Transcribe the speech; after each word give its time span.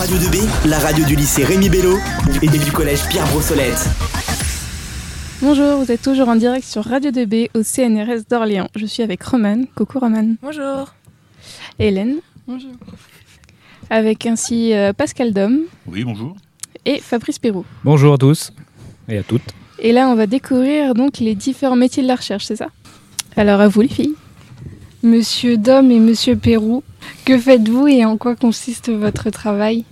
Radio 0.00 0.16
2B, 0.16 0.48
la 0.70 0.78
radio 0.78 1.04
du 1.04 1.14
lycée 1.14 1.44
Rémi 1.44 1.68
Bello 1.68 1.98
et 2.40 2.48
du 2.48 2.72
collège 2.72 3.06
Pierre 3.10 3.26
Brossolette. 3.26 3.86
Bonjour, 5.42 5.84
vous 5.84 5.92
êtes 5.92 6.00
toujours 6.00 6.30
en 6.30 6.36
direct 6.36 6.64
sur 6.64 6.82
Radio 6.82 7.10
2B 7.10 7.50
au 7.54 7.62
CNRS 7.62 8.22
d'Orléans. 8.30 8.68
Je 8.74 8.86
suis 8.86 9.02
avec 9.02 9.22
Roman. 9.22 9.64
Coucou 9.74 9.98
Roman. 9.98 10.36
Bonjour. 10.40 10.94
Hélène. 11.78 12.20
Bonjour. 12.48 12.70
Avec 13.90 14.24
ainsi 14.24 14.72
euh, 14.72 14.94
Pascal 14.94 15.34
Dom. 15.34 15.64
Oui, 15.86 16.02
bonjour. 16.04 16.34
Et 16.86 16.98
Fabrice 16.98 17.38
Perrault. 17.38 17.66
Bonjour 17.84 18.14
à 18.14 18.16
tous 18.16 18.54
et 19.06 19.18
à 19.18 19.22
toutes. 19.22 19.52
Et 19.80 19.92
là, 19.92 20.08
on 20.08 20.14
va 20.14 20.26
découvrir 20.26 20.94
donc 20.94 21.18
les 21.18 21.34
différents 21.34 21.76
métiers 21.76 22.02
de 22.02 22.08
la 22.08 22.16
recherche, 22.16 22.46
c'est 22.46 22.56
ça? 22.56 22.68
Alors 23.36 23.60
à 23.60 23.68
vous 23.68 23.82
les 23.82 23.88
filles. 23.88 24.14
Monsieur 25.02 25.56
Dom 25.56 25.90
et 25.90 25.98
Monsieur 25.98 26.36
Perrou, 26.36 26.84
que 27.24 27.38
faites-vous 27.38 27.88
et 27.88 28.04
en 28.04 28.18
quoi 28.18 28.36
consiste 28.36 28.90
votre 28.90 29.30
travail 29.30 29.86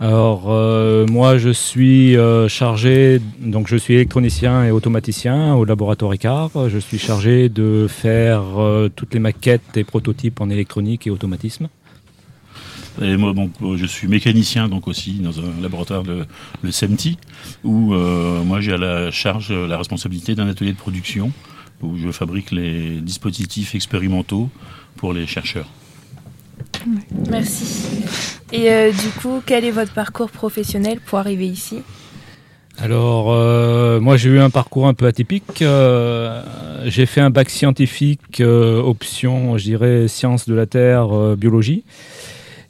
Alors 0.00 0.44
euh, 0.46 1.06
moi 1.06 1.36
je 1.36 1.50
suis 1.50 2.16
euh, 2.16 2.48
chargé, 2.48 3.20
donc 3.40 3.68
je 3.68 3.76
suis 3.76 3.92
électronicien 3.92 4.64
et 4.64 4.70
automaticien 4.70 5.54
au 5.54 5.66
laboratoire 5.66 6.14
Icard. 6.14 6.70
Je 6.70 6.78
suis 6.78 6.98
chargé 6.98 7.50
de 7.50 7.86
faire 7.90 8.58
euh, 8.58 8.88
toutes 8.88 9.12
les 9.12 9.20
maquettes 9.20 9.76
et 9.76 9.84
prototypes 9.84 10.40
en 10.40 10.48
électronique 10.48 11.06
et 11.06 11.10
automatisme. 11.10 11.68
Et 13.02 13.18
moi, 13.18 13.34
donc, 13.34 13.50
je 13.76 13.84
suis 13.84 14.08
mécanicien 14.08 14.68
donc 14.68 14.88
aussi 14.88 15.18
dans 15.20 15.38
un 15.40 15.60
laboratoire 15.60 16.04
de 16.04 16.24
le 16.62 16.72
SEMTI 16.72 17.18
où 17.64 17.92
moi 17.92 18.62
j'ai 18.62 18.72
à 18.72 18.78
la 18.78 19.10
charge 19.10 19.52
la 19.52 19.76
responsabilité 19.76 20.34
d'un 20.34 20.48
atelier 20.48 20.72
de 20.72 20.78
production 20.78 21.32
où 21.82 21.96
je 21.96 22.10
fabrique 22.10 22.50
les 22.50 23.00
dispositifs 23.00 23.74
expérimentaux 23.74 24.48
pour 24.96 25.12
les 25.12 25.26
chercheurs. 25.26 25.68
Merci. 27.30 28.04
Et 28.52 28.70
euh, 28.70 28.90
du 28.90 29.08
coup, 29.20 29.42
quel 29.44 29.64
est 29.64 29.70
votre 29.70 29.92
parcours 29.92 30.30
professionnel 30.30 31.00
pour 31.04 31.18
arriver 31.18 31.46
ici? 31.46 31.82
Alors, 32.78 33.32
euh, 33.32 33.98
moi 34.00 34.16
j'ai 34.16 34.30
eu 34.30 34.38
un 34.38 34.50
parcours 34.50 34.86
un 34.86 34.94
peu 34.94 35.06
atypique. 35.06 35.62
Euh, 35.62 36.42
j'ai 36.86 37.06
fait 37.06 37.20
un 37.20 37.30
bac 37.30 37.50
scientifique, 37.50 38.40
option, 38.40 39.58
je 39.58 39.64
dirais, 39.64 40.08
sciences 40.08 40.48
de 40.48 40.54
la 40.54 40.66
Terre, 40.66 41.08
biologie. 41.36 41.84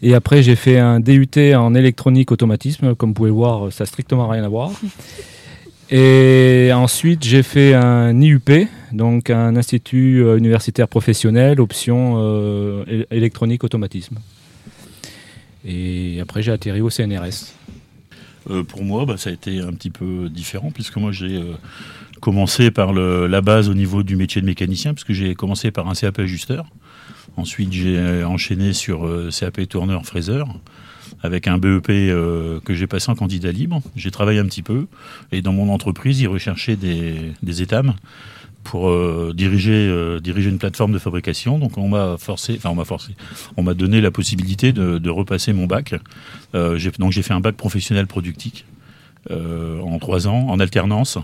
Et 0.00 0.15
après, 0.15 0.43
j'ai 0.43 0.55
fait 0.55 0.78
un 0.78 1.00
DUT 1.00 1.55
en 1.56 1.75
électronique 1.75 2.31
automatisme. 2.31 2.95
Comme 2.95 3.11
vous 3.11 3.15
pouvez 3.15 3.31
le 3.31 3.34
voir, 3.34 3.72
ça 3.72 3.83
n'a 3.83 3.87
strictement 3.87 4.28
rien 4.28 4.45
à 4.45 4.48
voir. 4.48 4.70
Et 5.91 6.70
ensuite, 6.72 7.25
j'ai 7.25 7.43
fait 7.43 7.75
un 7.75 8.19
IUP, 8.20 8.69
donc 8.92 9.31
un 9.31 9.56
institut 9.56 10.22
euh, 10.25 10.39
universitaire 10.39 10.89
professionnel, 10.89 11.61
option 11.61 12.14
euh, 12.19 13.05
électronique 13.11 13.64
automatisme. 13.64 14.19
Et 15.64 16.19
après, 16.20 16.42
j'ai 16.42 16.53
atterri 16.53 16.81
au 16.81 16.91
CNRS. 16.91 17.55
Euh, 18.50 18.62
pour 18.62 18.84
moi, 18.84 19.05
bah, 19.05 19.16
ça 19.16 19.31
a 19.31 19.33
été 19.33 19.61
un 19.61 19.72
petit 19.72 19.91
peu 19.91 20.28
différent, 20.28 20.70
puisque 20.70 20.97
moi, 20.97 21.12
j'ai 21.12 21.42
commencé 22.20 22.70
par 22.70 22.92
la 22.92 23.41
base 23.41 23.69
au 23.69 23.75
niveau 23.75 24.03
du 24.03 24.16
métier 24.16 24.41
de 24.41 24.47
mécanicien, 24.47 24.94
puisque 24.94 25.12
j'ai 25.12 25.34
commencé 25.34 25.70
par 25.70 25.89
un 25.89 25.94
CAP 25.94 26.20
ajusteur. 26.20 26.66
Ensuite, 27.36 27.72
j'ai 27.72 28.25
enchaîné 28.25 28.72
sur 28.72 29.09
CAP 29.39 29.69
tourneur 29.69 30.05
fraiseur 30.06 30.48
avec 31.22 31.47
un 31.47 31.59
BEP 31.59 31.86
que 31.86 32.75
j'ai 32.75 32.86
passé 32.86 33.11
en 33.11 33.14
candidat 33.14 33.53
libre. 33.53 33.83
J'ai 33.94 34.11
travaillé 34.11 34.41
un 34.41 34.47
petit 34.47 34.62
peu 34.62 34.86
et 35.31 35.42
dans 35.42 35.53
mon 35.53 35.72
entreprise, 35.72 36.20
ils 36.20 36.28
recherchaient 36.28 36.77
des 36.77 37.62
étames 37.62 37.94
pour 38.64 38.89
euh, 38.89 39.33
diriger, 39.34 39.89
euh, 39.89 40.20
diriger 40.20 40.51
une 40.51 40.59
plateforme 40.59 40.92
de 40.92 40.98
fabrication. 40.98 41.59
Donc 41.59 41.78
on 41.78 41.89
m'a 41.89 42.17
forcé, 42.19 42.55
enfin 42.56 42.70
on 42.70 42.75
m'a 42.75 42.84
forcé, 42.84 43.15
on 43.56 43.62
m'a 43.62 43.75
donné 43.75 44.00
la 44.00 44.11
possibilité 44.11 44.73
de, 44.73 44.98
de 44.98 45.11
repasser 45.11 45.53
mon 45.53 45.67
bac. 45.67 45.95
donc 46.53 47.12
j'ai 47.12 47.23
fait 47.23 47.34
un 47.34 47.41
bac 47.41 47.56
professionnel 47.56 48.06
productique 48.06 48.65
en 49.31 49.98
trois 49.98 50.27
ans, 50.27 50.48
en 50.48 50.59
alternance, 50.59 51.19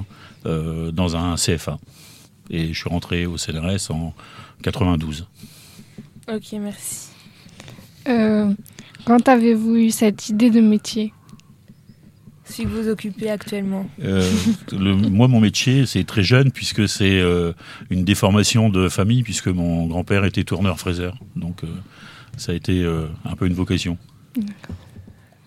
dans 0.44 1.16
un 1.16 1.36
CFA. 1.36 1.78
Et 2.50 2.75
je 2.75 2.78
suis 2.78 2.91
rentré 2.91 3.25
au 3.25 3.38
CNRS 3.38 3.91
en 3.91 4.12
92. 4.62 5.26
Ok, 6.28 6.53
merci. 6.60 7.09
Quand 8.04 9.28
avez-vous 9.28 9.76
eu 9.76 9.91
cette 9.91 10.28
idée 10.28 10.50
de 10.50 10.60
métier? 10.60 11.12
Si 12.44 12.66
vous 12.66 12.88
occupez 12.88 13.31
actuellement 13.31 13.87
euh, 14.03 14.31
Moi, 14.72 15.28
mon 15.28 15.41
métier, 15.41 15.87
c'est 15.87 16.05
très 16.05 16.22
jeune, 16.22 16.53
puisque 16.53 16.88
c'est 16.88 17.19
euh, 17.19 17.53
une 17.91 18.05
déformation 18.05 18.69
de 18.69 18.88
famille, 18.88 19.22
puisque 19.22 19.49
mon 19.49 19.87
grand-père 19.87 20.25
était 20.25 20.44
tourneur-fraiseur. 20.44 21.16
Donc, 21.37 21.65
euh, 21.65 21.69
ça 22.37 22.53
a 22.53 22.54
été 22.54 22.84
un 23.25 23.37
peu 23.37 23.47
une 23.47 23.54
vocation. 23.54 23.97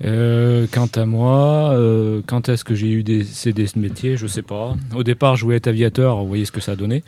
quant 0.01 0.89
à 0.95 1.05
moi, 1.05 1.77
quand 2.25 2.49
est-ce 2.49 2.63
que 2.63 2.73
j'ai 2.73 2.89
eu 2.89 3.03
des, 3.03 3.23
ce 3.25 3.77
métier? 3.77 4.17
Je 4.17 4.23
ne 4.23 4.29
sais 4.29 4.41
pas. 4.41 4.75
Au 4.95 5.03
départ, 5.03 5.35
je 5.35 5.43
voulais 5.43 5.57
être 5.57 5.67
aviateur, 5.67 6.17
vous 6.17 6.27
voyez 6.27 6.45
ce 6.45 6.51
que 6.51 6.61
ça 6.61 6.71
a 6.71 6.75
donné. 6.75 7.03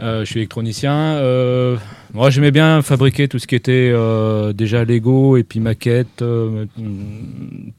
je 0.00 0.24
suis 0.24 0.40
électronicien. 0.40 1.78
Moi, 2.14 2.30
j'aimais 2.30 2.50
bien 2.50 2.80
fabriquer 2.80 3.28
tout 3.28 3.38
ce 3.38 3.46
qui 3.46 3.54
était 3.54 3.90
euh, 3.92 4.54
déjà 4.54 4.84
Lego 4.84 5.36
et 5.36 5.42
puis 5.42 5.60
maquette, 5.60 6.22
euh, 6.22 6.64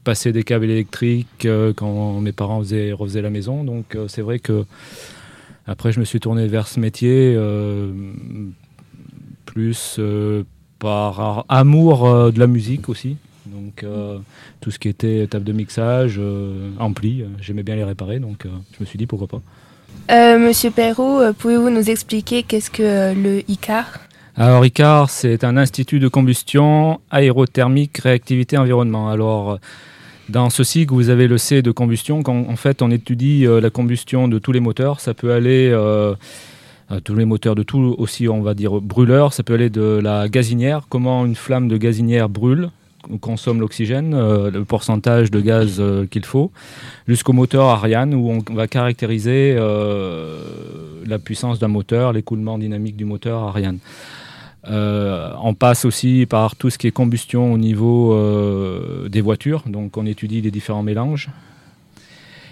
passer 0.04 0.30
des 0.30 0.44
câbles 0.44 0.66
électriques 0.66 1.46
euh, 1.46 1.72
quand 1.74 2.20
mes 2.20 2.30
parents 2.30 2.60
faisaient, 2.60 2.92
refaisaient 2.92 3.22
la 3.22 3.30
maison. 3.30 3.64
Donc, 3.64 3.96
c'est 4.06 4.22
vrai 4.22 4.38
que 4.38 4.64
après, 5.66 5.90
je 5.90 5.98
me 5.98 6.04
suis 6.04 6.20
tourné 6.20 6.46
vers 6.46 6.68
ce 6.68 6.78
métier 6.78 7.36
plus 9.46 10.00
par 10.78 11.44
amour 11.48 12.32
de 12.32 12.38
la 12.38 12.46
musique 12.46 12.88
aussi. 12.88 13.16
Donc, 13.46 13.84
tout 14.60 14.70
ce 14.70 14.78
qui 14.78 14.88
était 14.88 15.26
table 15.28 15.44
de 15.44 15.52
mixage, 15.52 16.20
ampli, 16.78 17.24
j'aimais 17.40 17.62
bien 17.62 17.76
les 17.76 17.84
réparer. 17.84 18.18
Donc, 18.18 18.44
je 18.44 18.80
me 18.80 18.86
suis 18.86 18.98
dit 18.98 19.06
pourquoi 19.06 19.28
pas. 19.28 20.38
Monsieur 20.38 20.70
Perrault, 20.70 21.20
pouvez-vous 21.38 21.70
nous 21.70 21.88
expliquer 21.90 22.42
qu'est-ce 22.42 22.70
que 22.70 23.14
le 23.14 23.48
ICAR? 23.48 24.00
Alors 24.42 24.64
ICAR, 24.64 25.10
c'est 25.10 25.44
un 25.44 25.58
institut 25.58 25.98
de 25.98 26.08
combustion 26.08 26.98
aérothermique 27.10 27.98
réactivité 27.98 28.56
environnement. 28.56 29.10
Alors 29.10 29.58
dans 30.30 30.48
ce 30.48 30.64
cycle, 30.64 30.94
vous 30.94 31.10
avez 31.10 31.28
le 31.28 31.36
C 31.36 31.60
de 31.60 31.70
combustion. 31.70 32.22
En 32.26 32.56
fait 32.56 32.80
on 32.80 32.90
étudie 32.90 33.46
euh, 33.46 33.60
la 33.60 33.68
combustion 33.68 34.28
de 34.28 34.38
tous 34.38 34.52
les 34.52 34.60
moteurs, 34.60 35.00
ça 35.00 35.12
peut 35.12 35.34
aller 35.34 35.68
euh, 35.70 36.14
tous 37.04 37.14
les 37.16 37.26
moteurs 37.26 37.54
de 37.54 37.62
tout 37.62 37.94
aussi, 37.98 38.30
on 38.30 38.40
va 38.40 38.54
dire 38.54 38.80
brûleur. 38.80 39.34
Ça 39.34 39.42
peut 39.42 39.52
aller 39.52 39.68
de 39.68 40.00
la 40.02 40.26
gazinière, 40.30 40.86
comment 40.88 41.26
une 41.26 41.36
flamme 41.36 41.68
de 41.68 41.76
gazinière 41.76 42.30
brûle 42.30 42.70
consomme 43.20 43.60
l'oxygène, 43.60 44.14
euh, 44.14 44.50
le 44.50 44.64
pourcentage 44.64 45.30
de 45.30 45.40
gaz 45.42 45.82
qu'il 46.10 46.24
faut, 46.24 46.50
jusqu'au 47.06 47.34
moteur 47.34 47.66
Ariane 47.66 48.14
où 48.14 48.30
on 48.30 48.54
va 48.54 48.68
caractériser 48.68 49.54
la 49.54 51.18
puissance 51.18 51.58
d'un 51.58 51.68
moteur, 51.68 52.14
l'écoulement 52.14 52.56
dynamique 52.56 52.96
du 52.96 53.04
moteur 53.04 53.42
Ariane. 53.42 53.80
Euh, 54.68 55.32
on 55.42 55.54
passe 55.54 55.84
aussi 55.84 56.26
par 56.28 56.54
tout 56.56 56.70
ce 56.70 56.78
qui 56.78 56.86
est 56.86 56.90
combustion 56.90 57.52
au 57.52 57.58
niveau 57.58 58.12
euh, 58.12 59.08
des 59.08 59.20
voitures, 59.20 59.64
donc 59.66 59.96
on 59.96 60.04
étudie 60.04 60.40
les 60.40 60.50
différents 60.50 60.82
mélanges. 60.82 61.30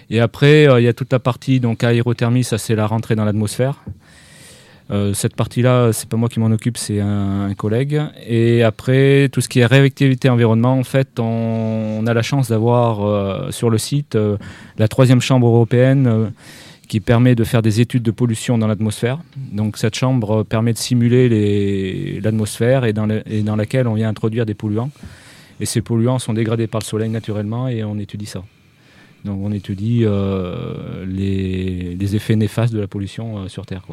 Et 0.09 0.19
après, 0.19 0.67
euh, 0.67 0.81
il 0.81 0.85
y 0.85 0.87
a 0.87 0.93
toute 0.93 1.11
la 1.11 1.19
partie 1.19 1.59
donc 1.59 1.83
aérothermie, 1.83 2.43
ça 2.43 2.57
c'est 2.57 2.75
la 2.75 2.87
rentrée 2.87 3.15
dans 3.15 3.25
l'atmosphère. 3.25 3.83
cette 5.13 5.35
partie-là, 5.35 5.93
c'est 5.93 6.09
pas 6.09 6.17
moi 6.17 6.29
qui 6.29 6.39
m'en 6.39 6.47
occupe, 6.47 6.75
c'est 6.75 6.99
un, 6.99 7.53
collègue. 7.55 8.01
Et 8.25 8.63
après, 8.63 9.29
tout 9.31 9.39
ce 9.39 9.47
qui 9.47 9.59
est 9.59 9.67
réactivité 9.67 10.29
environnement, 10.29 10.73
en 10.73 10.83
fait, 10.83 11.19
on, 11.19 12.03
a 12.07 12.13
la 12.15 12.23
chance 12.23 12.49
d'avoir 12.49 13.53
sur 13.53 13.69
le 13.69 13.77
site 13.77 14.17
la 14.79 14.87
troisième 14.87 15.21
chambre 15.21 15.45
européenne 15.45 16.31
qui 16.89 16.99
permet 16.99 17.35
de 17.35 17.43
faire 17.43 17.61
des 17.61 17.79
études 17.79 18.03
de 18.03 18.11
pollution 18.11 18.57
dans 18.57 18.67
l'atmosphère. 18.67 19.19
Donc 19.53 19.77
cette 19.77 19.95
chambre 19.95 20.43
permet 20.43 20.73
de 20.73 20.77
simuler 20.77 22.19
l'atmosphère 22.19 22.83
et, 22.83 22.93
dans 22.93 23.55
laquelle 23.55 23.87
on 23.87 23.93
vient 23.93 24.09
introduire 24.09 24.45
des 24.45 24.55
polluants. 24.55 24.89
Et 25.61 25.65
ces 25.65 25.81
polluants 25.81 26.19
sont 26.19 26.33
dégradés 26.33 26.67
par 26.67 26.81
le 26.81 26.85
soleil 26.85 27.09
naturellement 27.09 27.67
et 27.67 27.83
on 27.83 27.99
étudie 27.99 28.25
ça. 28.25 28.43
Donc 29.23 29.39
on 29.43 29.51
étudie 29.51 30.01
euh, 30.03 31.05
les, 31.05 32.15
effets 32.15 32.35
néfastes 32.35 32.73
de 32.73 32.79
la 32.79 32.87
pollution 32.87 33.37
euh, 33.37 33.47
sur 33.49 33.65
Terre. 33.67 33.83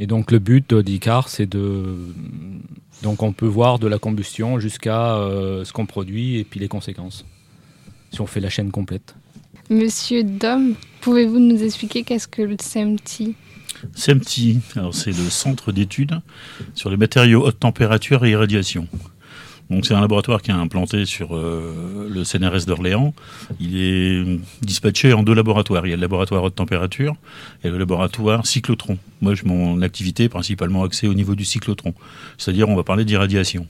Et 0.00 0.06
donc 0.06 0.32
le 0.32 0.40
but 0.40 0.74
d'ICAR, 0.74 1.28
c'est 1.28 1.46
de... 1.46 1.96
Donc 3.02 3.22
on 3.22 3.32
peut 3.32 3.46
voir 3.46 3.78
de 3.78 3.86
la 3.86 3.98
combustion 3.98 4.58
jusqu'à 4.58 5.14
euh, 5.16 5.64
ce 5.64 5.72
qu'on 5.72 5.86
produit 5.86 6.38
et 6.38 6.44
puis 6.44 6.58
les 6.58 6.68
conséquences, 6.68 7.24
si 8.10 8.20
on 8.20 8.26
fait 8.26 8.40
la 8.40 8.48
chaîne 8.50 8.72
complète. 8.72 9.14
Monsieur 9.68 10.22
Dom, 10.22 10.74
pouvez-vous 11.00 11.40
nous 11.40 11.60
expliquer 11.60 12.04
qu'est-ce 12.04 12.28
que 12.28 12.42
le 12.42 12.56
CEMTI 12.60 13.34
CEMTI, 13.94 14.60
c'est 14.92 15.10
le 15.10 15.28
centre 15.28 15.72
d'études 15.72 16.20
sur 16.74 16.88
les 16.88 16.96
matériaux 16.96 17.44
haute 17.44 17.58
température 17.58 18.24
et 18.24 18.30
irradiation. 18.30 18.86
C'est 19.82 19.94
un 19.94 20.00
laboratoire 20.00 20.40
qui 20.40 20.52
est 20.52 20.54
implanté 20.54 21.04
sur 21.04 21.36
euh, 21.36 22.08
le 22.08 22.22
CNRS 22.22 22.66
d'Orléans. 22.66 23.12
Il 23.58 23.76
est 23.76 24.38
dispatché 24.62 25.12
en 25.12 25.24
deux 25.24 25.34
laboratoires. 25.34 25.84
Il 25.84 25.90
y 25.90 25.92
a 25.92 25.96
le 25.96 26.02
laboratoire 26.02 26.44
haute 26.44 26.54
température 26.54 27.16
et 27.64 27.68
le 27.70 27.76
laboratoire 27.76 28.46
cyclotron. 28.46 28.98
Moi, 29.20 29.34
mon 29.44 29.82
activité 29.82 30.24
est 30.24 30.28
principalement 30.28 30.84
axée 30.84 31.08
au 31.08 31.14
niveau 31.14 31.34
du 31.34 31.44
cyclotron. 31.44 31.94
C'est-à-dire, 32.38 32.68
on 32.68 32.76
va 32.76 32.84
parler 32.84 33.04
d'irradiation. 33.04 33.66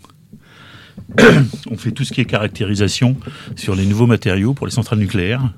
on 1.70 1.78
fait 1.78 1.92
tout 1.92 2.04
ce 2.04 2.12
qui 2.12 2.20
est 2.20 2.26
caractérisation 2.26 3.16
sur 3.54 3.75
les 3.75 3.87
nouveaux 3.87 4.06
matériaux 4.06 4.52
pour 4.52 4.66
les 4.66 4.72
centrales 4.72 4.99
nucléaires. 4.99 5.50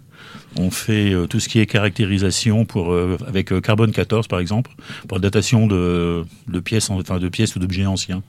On 0.57 0.71
fait 0.71 1.13
euh, 1.13 1.27
tout 1.27 1.41
ce 1.41 1.49
qui 1.49 1.61
est 1.61 1.67
caractérisation 1.67 2.65
pour, 2.65 2.93
euh, 2.93 3.17
avec 3.27 3.53
euh, 3.53 3.61
carbone 3.61 3.93
14 3.93 4.29
par 4.29 4.41
exemple, 4.41 4.71
pour 5.07 5.19
la 5.19 5.23
datation 5.23 5.67
de, 5.67 6.25
de 6.49 6.61
pièces, 6.61 6.91
enfin, 6.91 7.19
de 7.19 7.29
pièces 7.29 7.55
ou 7.57 7.59
d'objets 7.59 7.87
anciens 7.87 8.23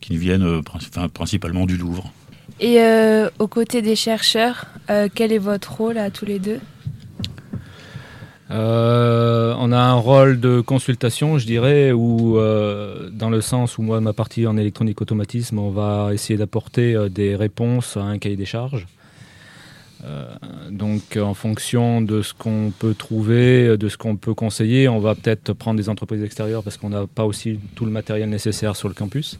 qui 0.00 0.12
nous 0.12 0.20
viennent 0.20 0.42
euh, 0.42 0.60
enfin, 0.74 1.08
principalement 1.08 1.66
du 1.66 1.76
Louvre. 1.76 2.12
Et 2.60 2.80
euh, 2.80 3.28
aux 3.38 3.48
côtés 3.48 3.82
des 3.82 3.96
chercheurs, 3.96 4.66
euh, 4.90 5.08
quel 5.14 5.32
est 5.32 5.38
votre 5.38 5.72
rôle 5.76 5.98
à 5.98 6.10
tous 6.10 6.24
les 6.24 6.38
deux? 6.38 6.60
Euh, 8.50 9.54
on 9.58 9.72
a 9.72 9.78
un 9.78 9.94
rôle 9.94 10.38
de 10.38 10.60
consultation, 10.60 11.36
je 11.38 11.46
dirais, 11.46 11.90
où, 11.90 12.38
euh, 12.38 13.10
dans 13.10 13.28
le 13.28 13.40
sens 13.40 13.76
où 13.76 13.82
moi, 13.82 14.00
ma 14.00 14.12
partie 14.12 14.46
en 14.46 14.56
électronique 14.56 15.00
automatisme, 15.00 15.58
on 15.58 15.70
va 15.70 16.14
essayer 16.14 16.38
d'apporter 16.38 16.94
euh, 16.94 17.08
des 17.08 17.34
réponses 17.34 17.96
à 17.96 18.02
un 18.02 18.18
cahier 18.18 18.36
des 18.36 18.44
charges. 18.46 18.86
Euh, 20.04 20.26
donc, 20.70 21.16
en 21.16 21.34
fonction 21.34 22.00
de 22.00 22.22
ce 22.22 22.34
qu'on 22.34 22.72
peut 22.78 22.94
trouver, 22.94 23.76
de 23.76 23.88
ce 23.88 23.96
qu'on 23.96 24.16
peut 24.16 24.34
conseiller, 24.34 24.88
on 24.88 24.98
va 24.98 25.14
peut-être 25.14 25.52
prendre 25.52 25.78
des 25.78 25.88
entreprises 25.88 26.22
extérieures 26.22 26.62
parce 26.62 26.76
qu'on 26.76 26.90
n'a 26.90 27.06
pas 27.06 27.24
aussi 27.24 27.58
tout 27.74 27.84
le 27.84 27.90
matériel 27.90 28.28
nécessaire 28.28 28.76
sur 28.76 28.88
le 28.88 28.94
campus. 28.94 29.38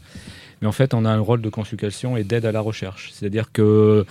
Mais 0.61 0.69
en 0.69 0.73
fait, 0.73 0.95
on 0.95 1.05
a 1.05 1.11
un 1.11 1.21
rôle 1.21 1.43
de 1.43 1.51
consultation 1.51 2.17
et 2.17 2.25
d'aide 2.25 2.47
à 2.47 2.53
la 2.53 2.61
recherche. 2.61 3.11
C'est-à-dire 3.13 3.53
que 3.53 4.07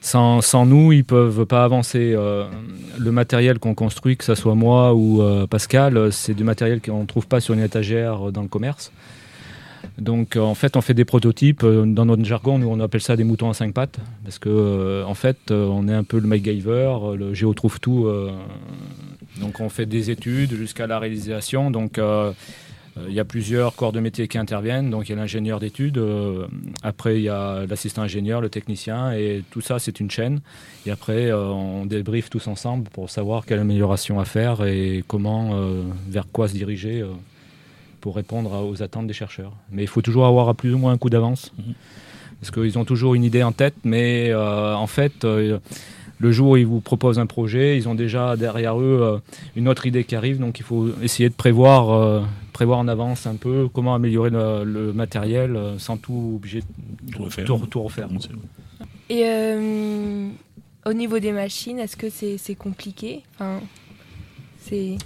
sans, 0.00 0.66
nous, 0.66 0.92
ils 0.92 1.04
peuvent 1.04 1.46
pas 1.46 1.64
avancer. 1.64 2.12
Euh, 2.16 2.46
le 2.98 3.12
matériel 3.12 3.58
qu'on 3.58 3.74
construit, 3.74 4.16
que 4.16 4.24
ce 4.24 4.34
soit 4.34 4.54
moi 4.54 4.94
ou 4.94 5.22
euh, 5.22 5.46
Pascal, 5.46 6.12
c'est 6.12 6.34
du 6.34 6.44
matériel 6.44 6.80
qu'on 6.80 7.02
ne 7.02 7.06
trouve 7.06 7.26
pas 7.26 7.40
sur 7.40 7.54
une 7.54 7.60
étagère 7.60 8.32
dans 8.32 8.42
le 8.42 8.48
commerce. 8.48 8.90
Donc 9.98 10.36
euh, 10.36 10.40
en 10.40 10.54
fait, 10.54 10.76
on 10.76 10.80
fait 10.80 10.94
des 10.94 11.04
prototypes. 11.04 11.64
Euh, 11.64 11.84
Dans 11.86 12.04
notre 12.04 12.24
jargon, 12.24 12.58
nous, 12.58 12.68
on 12.68 12.80
appelle 12.80 13.00
ça 13.00 13.16
des 13.16 13.24
moutons 13.24 13.50
à 13.50 13.54
cinq 13.54 13.74
pattes. 13.74 13.98
Parce 14.24 14.38
que 14.38 14.48
euh, 14.48 15.04
en 15.04 15.14
fait, 15.14 15.50
on 15.50 15.88
est 15.88 15.94
un 15.94 16.04
peu 16.04 16.18
le 16.18 16.26
MacGyver, 16.26 16.96
le 17.16 17.34
géo 17.34 17.52
trouve 17.54 17.80
tout. 17.80 18.08
donc 19.40 19.60
on 19.60 19.68
fait 19.68 19.86
des 19.86 20.10
études 20.10 20.54
jusqu'à 20.54 20.86
la 20.86 20.98
réalisation. 20.98 21.70
Donc 21.70 22.00
il 23.08 23.14
y 23.14 23.20
a 23.20 23.24
plusieurs 23.24 23.74
corps 23.74 23.92
de 23.92 24.00
métier 24.00 24.28
qui 24.28 24.38
interviennent. 24.38 24.90
Donc 24.90 25.08
il 25.08 25.10
y 25.10 25.14
a 25.14 25.16
l'ingénieur 25.16 25.60
d'études, 25.60 26.00
après 26.82 27.16
il 27.16 27.22
y 27.22 27.28
a 27.28 27.64
l'assistant 27.66 28.02
ingénieur, 28.02 28.40
le 28.40 28.48
technicien, 28.48 29.12
et 29.12 29.42
tout 29.50 29.60
ça 29.60 29.78
c'est 29.78 30.00
une 30.00 30.10
chaîne. 30.10 30.40
Et 30.86 30.90
après 30.90 31.32
on 31.32 31.86
débriefe 31.86 32.30
tous 32.30 32.46
ensemble 32.46 32.88
pour 32.90 33.10
savoir 33.10 33.46
quelle 33.46 33.60
amélioration 33.60 34.20
à 34.20 34.24
faire 34.24 34.64
et 34.64 35.04
comment, 35.06 35.58
vers 36.08 36.26
quoi 36.32 36.48
se 36.48 36.54
diriger 36.54 37.04
pour 38.02 38.14
répondre 38.16 38.50
aux 38.68 38.82
attentes 38.82 39.06
des 39.06 39.14
chercheurs. 39.14 39.52
Mais 39.70 39.82
il 39.82 39.86
faut 39.88 40.02
toujours 40.02 40.26
avoir 40.26 40.50
à 40.50 40.54
plus 40.54 40.74
ou 40.74 40.78
moins 40.78 40.92
un 40.92 40.98
coup 40.98 41.08
d'avance. 41.08 41.52
Mhm. 41.56 41.72
Parce 42.40 42.50
qu'ils 42.50 42.76
ont 42.78 42.84
toujours 42.84 43.14
une 43.14 43.22
idée 43.24 43.42
en 43.44 43.52
tête, 43.52 43.76
mais 43.84 44.28
euh, 44.30 44.74
en 44.74 44.88
fait, 44.88 45.24
euh, 45.24 45.58
le 46.18 46.32
jour 46.32 46.50
où 46.50 46.56
ils 46.56 46.66
vous 46.66 46.80
proposent 46.80 47.20
un 47.20 47.26
projet, 47.26 47.76
ils 47.76 47.88
ont 47.88 47.94
déjà 47.94 48.36
derrière 48.36 48.78
eux 48.80 48.98
euh, 49.00 49.18
une 49.54 49.68
autre 49.68 49.86
idée 49.86 50.02
qui 50.02 50.16
arrive, 50.16 50.38
donc 50.40 50.58
il 50.58 50.64
faut 50.64 50.88
essayer 51.02 51.28
de 51.28 51.34
prévoir, 51.34 51.90
euh, 51.90 52.20
prévoir 52.52 52.80
en 52.80 52.88
avance 52.88 53.28
un 53.28 53.36
peu 53.36 53.68
comment 53.72 53.94
améliorer 53.94 54.30
le, 54.30 54.64
le 54.64 54.92
matériel 54.92 55.56
sans 55.78 55.96
tout 55.96 56.32
obligé 56.36 56.60
de 56.62 57.12
Tout 57.12 57.22
refaire. 57.22 57.44
tout- 57.44 57.66
tout 57.70 57.82
refaire. 57.82 58.08
Bon, 58.08 58.18
c'est- 58.18 58.30
Et 59.08 59.22
euh, 59.24 60.28
au 60.84 60.92
niveau 60.94 61.20
des 61.20 61.30
machines, 61.32 61.78
est-ce 61.78 61.96
que 61.96 62.08
c'est 62.10 62.54
compliqué? 62.56 63.22
Enfin, 63.36 63.60
c'est... 64.60 64.96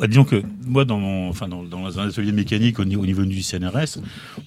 Bah, 0.00 0.06
disons 0.06 0.24
que 0.24 0.42
moi, 0.66 0.86
dans, 0.86 0.98
mon, 0.98 1.28
enfin, 1.28 1.46
dans, 1.46 1.62
dans 1.62 1.98
un 2.00 2.08
atelier 2.08 2.30
de 2.32 2.36
mécanique 2.36 2.78
au 2.78 2.86
niveau, 2.86 3.02
au 3.02 3.06
niveau 3.06 3.22
du 3.24 3.42
CNRS, 3.42 3.98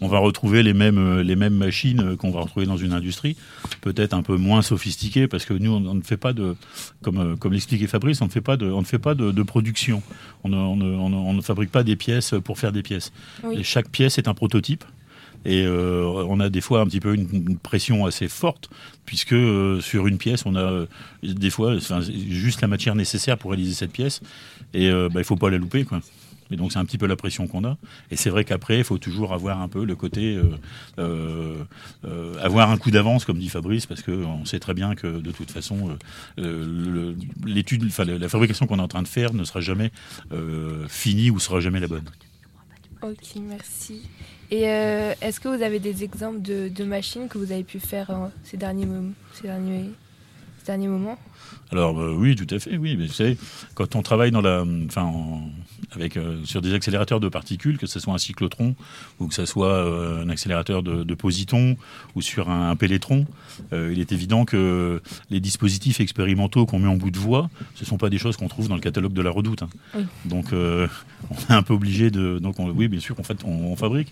on 0.01 0.07
va 0.07 0.17
retrouver 0.17 0.63
les 0.63 0.73
mêmes, 0.73 0.97
euh, 0.97 1.21
les 1.23 1.35
mêmes 1.35 1.53
machines 1.53 1.99
euh, 2.01 2.15
qu'on 2.15 2.31
va 2.31 2.41
retrouver 2.41 2.65
dans 2.65 2.75
une 2.77 2.91
industrie, 2.91 3.35
peut-être 3.81 4.13
un 4.15 4.23
peu 4.23 4.35
moins 4.35 4.63
sophistiquées, 4.63 5.27
parce 5.27 5.45
que 5.45 5.53
nous, 5.53 5.71
on, 5.71 5.85
on 5.85 5.93
ne 5.93 6.01
fait 6.01 6.17
pas 6.17 6.33
de, 6.33 6.55
comme, 7.03 7.17
euh, 7.19 7.35
comme 7.35 7.53
l'expliquait 7.53 7.85
Fabrice, 7.87 8.19
on 8.21 8.25
ne 8.25 8.31
fait 8.31 8.41
pas 8.41 8.57
de, 8.57 8.65
on 8.65 8.81
ne 8.81 8.85
fait 8.85 8.97
pas 8.99 9.13
de, 9.13 9.31
de 9.31 9.43
production. 9.43 10.01
On 10.43 10.49
ne, 10.49 10.57
on, 10.57 10.75
ne, 10.75 10.85
on 10.85 11.09
ne- 11.09 11.15
on 11.15 11.33
ne 11.33 11.41
fabrique 11.41 11.71
pas 11.71 11.83
des 11.83 11.95
pièces 11.95 12.33
pour 12.43 12.57
faire 12.57 12.71
des 12.71 12.81
pièces. 12.81 13.11
Oui. 13.43 13.57
Et 13.59 13.63
chaque 13.63 13.89
pièce 13.89 14.17
est 14.17 14.27
un 14.27 14.33
prototype. 14.33 14.83
Et 15.45 15.65
euh, 15.65 16.05
on 16.29 16.39
a 16.39 16.49
des 16.49 16.61
fois 16.61 16.79
un 16.79 16.85
petit 16.85 17.01
peu 17.01 17.13
une, 17.13 17.27
une 17.33 17.57
pression 17.57 18.05
assez 18.05 18.29
forte, 18.29 18.69
puisque 19.05 19.33
euh, 19.33 19.81
sur 19.81 20.07
une 20.07 20.17
pièce, 20.17 20.45
on 20.45 20.55
a 20.55 20.61
euh, 20.61 20.85
des 21.21 21.49
fois 21.49 21.75
enfin, 21.75 21.99
juste 22.01 22.61
la 22.61 22.69
matière 22.69 22.95
nécessaire 22.95 23.37
pour 23.37 23.51
réaliser 23.51 23.73
cette 23.73 23.91
pièce, 23.91 24.21
et 24.73 24.89
euh, 24.89 25.09
bah, 25.09 25.21
il 25.21 25.23
faut 25.23 25.35
pas 25.35 25.49
la 25.49 25.57
louper. 25.57 25.85
Quoi. 25.85 26.01
Et 26.53 26.55
donc 26.55 26.71
c'est 26.71 26.79
un 26.79 26.85
petit 26.85 26.99
peu 26.99 27.07
la 27.07 27.15
pression 27.15 27.47
qu'on 27.47 27.65
a. 27.65 27.77
Et 28.11 28.15
c'est 28.15 28.29
vrai 28.29 28.45
qu'après, 28.45 28.77
il 28.77 28.83
faut 28.83 28.99
toujours 28.99 29.33
avoir 29.33 29.61
un 29.61 29.67
peu 29.67 29.85
le 29.85 29.95
côté, 29.95 30.35
euh, 30.35 30.43
euh, 30.99 31.63
euh, 32.05 32.35
avoir 32.43 32.69
un 32.69 32.77
coup 32.77 32.91
d'avance, 32.91 33.25
comme 33.25 33.39
dit 33.39 33.49
Fabrice, 33.49 33.87
parce 33.87 34.03
qu'on 34.03 34.45
sait 34.45 34.59
très 34.59 34.75
bien 34.75 34.93
que 34.93 35.19
de 35.19 35.31
toute 35.31 35.49
façon, 35.49 35.97
l'étude, 36.37 37.89
la, 37.97 38.29
fabrication 38.29 38.67
qu'on 38.67 38.77
est 38.77 38.83
en 38.83 38.87
train 38.87 39.01
de 39.01 39.07
faire 39.07 39.33
ne 39.33 39.43
sera 39.43 39.61
jamais 39.61 39.91
finie 40.87 41.31
ou 41.31 41.39
sera 41.39 41.59
jamais 41.59 41.79
la 41.79 41.87
bonne. 41.87 42.05
Ok, 43.01 43.35
merci. 43.41 44.03
Et 44.51 44.61
est-ce 44.61 45.39
que 45.39 45.47
vous 45.47 45.63
avez 45.63 45.79
des 45.79 46.03
exemples 46.03 46.41
de, 46.41 46.83
machines 46.83 47.27
que 47.27 47.39
vous 47.39 47.51
avez 47.51 47.63
pu 47.63 47.79
faire 47.79 48.11
euh, 48.11 48.27
ces, 48.43 48.57
derniers 48.57 48.87
ces, 49.33 49.47
derniers, 49.47 49.89
derniers 50.65 50.87
moments 50.87 51.17
Alors 51.71 51.99
euh, 51.99 52.13
oui, 52.17 52.35
tout 52.35 52.47
à 52.53 52.59
fait, 52.59 52.77
oui. 52.77 52.95
Mais 52.97 53.07
vous 53.07 53.13
savez, 53.13 53.37
quand 53.75 53.95
on 53.95 54.01
travaille 54.01 54.31
dans 54.31 54.41
la, 54.41 54.63
enfin, 54.85 55.03
en- 55.03 55.49
avec 55.95 56.17
euh, 56.17 56.43
sur 56.45 56.61
des 56.61 56.73
accélérateurs 56.73 57.19
de 57.19 57.29
particules, 57.29 57.77
que 57.77 57.87
ce 57.87 57.99
soit 57.99 58.13
un 58.13 58.17
cyclotron 58.17 58.75
ou 59.19 59.27
que 59.27 59.33
ce 59.33 59.45
soit 59.45 59.67
euh, 59.73 60.23
un 60.23 60.29
accélérateur 60.29 60.83
de, 60.83 61.03
de 61.03 61.13
positons 61.15 61.77
ou 62.15 62.21
sur 62.21 62.49
un, 62.49 62.69
un 62.71 62.75
pélétron, 62.75 63.25
euh, 63.73 63.91
il 63.93 63.99
est 63.99 64.11
évident 64.11 64.45
que 64.45 65.01
les 65.29 65.39
dispositifs 65.39 65.99
expérimentaux 65.99 66.65
qu'on 66.65 66.79
met 66.79 66.87
en 66.87 66.95
bout 66.97 67.11
de 67.11 67.19
voie, 67.19 67.49
ce 67.75 67.85
sont 67.85 67.97
pas 67.97 68.09
des 68.09 68.17
choses 68.17 68.37
qu'on 68.37 68.47
trouve 68.47 68.67
dans 68.67 68.75
le 68.75 68.81
catalogue 68.81 69.13
de 69.13 69.21
la 69.21 69.29
Redoute. 69.31 69.63
hein. 69.63 69.69
Oui. 69.95 70.03
Donc 70.25 70.47
on 70.53 71.35
est 71.49 71.51
un 71.53 71.63
peu 71.63 71.73
obligé 71.73 72.11
de, 72.11 72.39
donc 72.39 72.59
on- 72.59 72.69
oui, 72.69 72.87
bien 72.87 72.99
sûr, 72.99 73.19
en 73.19 73.23
fait, 73.23 73.43
on, 73.45 73.51
on 73.71 73.75
fabrique. 73.75 74.11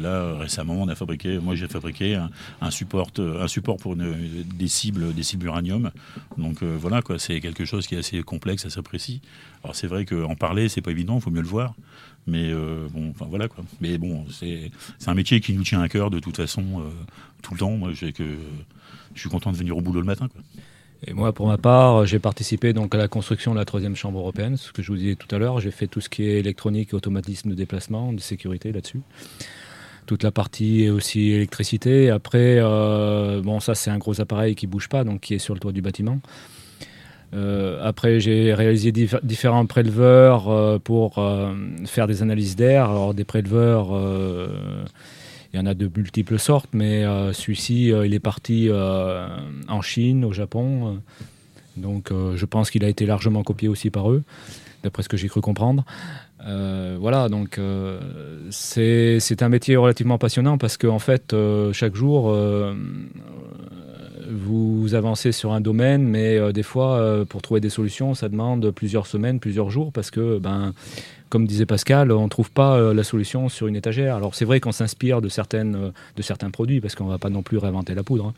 Là 0.00 0.36
récemment, 0.38 0.74
on 0.82 0.88
a 0.88 0.94
fabriqué, 0.94 1.38
moi 1.38 1.54
j'ai 1.54 1.68
fabriqué 1.68 2.14
un, 2.14 2.30
un 2.60 2.70
support, 2.70 3.10
un 3.18 3.48
support 3.48 3.76
pour 3.76 3.94
une- 3.94 4.44
des 4.54 4.68
cibles, 4.68 5.14
des 5.14 5.22
cibles 5.22 5.46
uranium. 5.46 5.90
Donc 6.38 6.62
voilà, 6.62 7.02
quoi, 7.02 7.18
c'est 7.18 7.40
quelque 7.40 7.64
chose 7.64 7.86
qui 7.86 7.94
est 7.94 7.98
assez 7.98 8.22
complexe, 8.22 8.66
assez 8.66 8.82
précis. 8.82 9.20
Alors 9.62 9.74
c'est 9.76 9.86
vrai 9.86 10.04
qu'en 10.06 10.34
parler, 10.36 10.59
c'est 10.68 10.80
pas 10.80 10.90
évident, 10.90 11.16
il 11.16 11.20
faut 11.22 11.30
mieux 11.30 11.42
le 11.42 11.48
voir. 11.48 11.74
Mais 12.26 12.50
euh, 12.50 12.86
bon, 12.92 13.10
enfin 13.10 13.26
voilà 13.28 13.48
quoi. 13.48 13.64
Mais 13.80 13.98
bon, 13.98 14.24
c'est 14.30 14.70
un 15.06 15.14
métier 15.14 15.40
qui 15.40 15.52
nous 15.52 15.64
tient 15.64 15.80
à 15.80 15.88
cœur 15.88 16.10
de 16.10 16.20
toute 16.20 16.36
façon 16.36 16.62
euh, 16.80 16.90
tout 17.42 17.54
le 17.54 17.60
temps. 17.60 17.72
Moi, 17.72 17.92
que 17.92 18.24
je 19.14 19.20
suis 19.20 19.28
content 19.28 19.52
de 19.52 19.56
venir 19.56 19.76
au 19.76 19.80
boulot 19.80 20.00
le 20.00 20.06
matin. 20.06 20.28
Et 21.06 21.14
moi, 21.14 21.32
pour 21.32 21.46
ma 21.46 21.56
part, 21.56 22.04
j'ai 22.04 22.18
participé 22.18 22.74
donc 22.74 22.94
à 22.94 22.98
la 22.98 23.08
construction 23.08 23.52
de 23.52 23.58
la 23.58 23.64
troisième 23.64 23.96
chambre 23.96 24.18
européenne, 24.18 24.58
ce 24.58 24.70
que 24.70 24.82
je 24.82 24.92
vous 24.92 24.98
disais 24.98 25.14
tout 25.14 25.34
à 25.34 25.38
l'heure. 25.38 25.58
J'ai 25.60 25.70
fait 25.70 25.86
tout 25.86 26.00
ce 26.00 26.10
qui 26.10 26.24
est 26.24 26.38
électronique, 26.38 26.92
automatisme 26.92 27.50
de 27.50 27.54
déplacement, 27.54 28.12
de 28.12 28.20
sécurité 28.20 28.70
là-dessus. 28.70 29.00
Toute 30.04 30.22
la 30.22 30.30
partie 30.30 30.90
aussi 30.90 31.30
électricité. 31.30 32.10
Après, 32.10 32.56
euh, 32.58 33.40
bon, 33.40 33.60
ça 33.60 33.74
c'est 33.74 33.90
un 33.90 33.98
gros 33.98 34.20
appareil 34.20 34.54
qui 34.54 34.66
bouge 34.66 34.88
pas, 34.88 35.04
donc 35.04 35.20
qui 35.20 35.34
est 35.34 35.38
sur 35.38 35.54
le 35.54 35.60
toit 35.60 35.72
du 35.72 35.80
bâtiment. 35.80 36.20
Euh, 37.32 37.78
après, 37.82 38.18
j'ai 38.20 38.52
réalisé 38.54 38.90
diff- 38.90 39.20
différents 39.22 39.66
préleveurs 39.66 40.48
euh, 40.48 40.78
pour 40.78 41.18
euh, 41.18 41.54
faire 41.86 42.06
des 42.06 42.22
analyses 42.22 42.56
d'air. 42.56 42.90
Alors, 42.90 43.14
des 43.14 43.24
préleveurs, 43.24 43.88
il 45.52 45.56
y 45.56 45.60
en 45.62 45.66
a 45.66 45.74
de 45.74 45.90
multiples 45.94 46.38
sortes, 46.38 46.70
mais 46.72 47.02
celui-ci, 47.32 47.88
il 47.88 48.14
est 48.14 48.20
parti 48.20 48.70
en 49.68 49.80
Chine, 49.82 50.24
au 50.24 50.32
Japon. 50.32 51.00
donc, 51.76 52.12
je 52.12 52.44
pense 52.46 52.70
qu'il 52.70 52.84
a 52.84 52.88
été 52.88 53.04
largement 53.04 53.42
copié 53.42 53.68
aussi 53.68 53.90
par 53.90 54.10
eux, 54.12 54.22
d'après 54.84 55.02
ce 55.02 55.08
que 55.08 55.16
j'ai 55.16 55.28
cru 55.28 55.40
comprendre. 55.40 55.84
Voilà, 56.38 57.28
donc 57.28 57.58
c'est 58.50 59.42
un 59.42 59.48
métier 59.48 59.74
relativement 59.74 60.18
passionnant 60.18 60.56
parce 60.56 60.76
qu'en 60.76 61.00
fait, 61.00 61.32
euh, 61.32 61.72
chaque 61.72 61.96
jour, 61.96 62.32
vous 64.30 64.94
avancez 64.94 65.32
sur 65.32 65.52
un 65.52 65.60
domaine, 65.60 66.04
mais 66.04 66.36
euh, 66.36 66.52
des 66.52 66.62
fois, 66.62 66.96
euh, 66.96 67.24
pour 67.24 67.42
trouver 67.42 67.60
des 67.60 67.68
solutions, 67.68 68.14
ça 68.14 68.28
demande 68.28 68.70
plusieurs 68.70 69.06
semaines, 69.06 69.40
plusieurs 69.40 69.70
jours, 69.70 69.92
parce 69.92 70.10
que, 70.10 70.38
ben, 70.38 70.72
comme 71.28 71.46
disait 71.46 71.66
Pascal, 71.66 72.12
on 72.12 72.24
ne 72.24 72.28
trouve 72.28 72.50
pas 72.50 72.76
euh, 72.76 72.94
la 72.94 73.02
solution 73.02 73.48
sur 73.48 73.66
une 73.66 73.76
étagère. 73.76 74.16
Alors 74.16 74.34
c'est 74.34 74.44
vrai 74.44 74.60
qu'on 74.60 74.72
s'inspire 74.72 75.20
de, 75.20 75.28
certaines, 75.28 75.92
de 76.16 76.22
certains 76.22 76.50
produits, 76.50 76.80
parce 76.80 76.94
qu'on 76.94 77.06
ne 77.06 77.10
va 77.10 77.18
pas 77.18 77.30
non 77.30 77.42
plus 77.42 77.58
réinventer 77.58 77.94
la 77.94 78.02
poudre, 78.02 78.26
hein. 78.26 78.34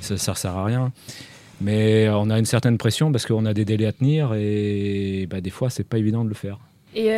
ça 0.00 0.14
ne 0.14 0.36
sert 0.36 0.56
à 0.56 0.64
rien. 0.64 0.92
Mais 1.60 2.08
on 2.08 2.30
a 2.30 2.38
une 2.38 2.46
certaine 2.46 2.78
pression 2.78 3.12
parce 3.12 3.26
qu'on 3.26 3.44
a 3.44 3.52
des 3.52 3.66
délais 3.66 3.86
à 3.86 3.92
tenir 3.92 4.32
et 4.34 5.26
ben, 5.28 5.40
des 5.40 5.50
fois, 5.50 5.68
c'est 5.68 5.84
pas 5.84 5.98
évident 5.98 6.24
de 6.24 6.30
le 6.30 6.34
faire. 6.34 6.58
Et 6.94 7.10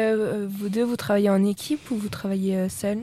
vous 0.49 0.69
deux, 0.69 0.83
vous 0.83 0.97
travaillez 0.97 1.31
en 1.31 1.45
équipe 1.45 1.91
ou 1.91 1.97
vous 1.97 2.09
travaillez 2.09 2.69
seul? 2.69 2.99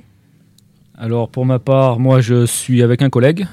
Alors 0.97 1.29
pour 1.29 1.45
ma 1.45 1.59
part, 1.59 1.97
moi 1.97 2.19
je 2.19 2.45
suis 2.45 2.83
avec 2.83 3.01
un 3.01 3.09
collègue, 3.09 3.47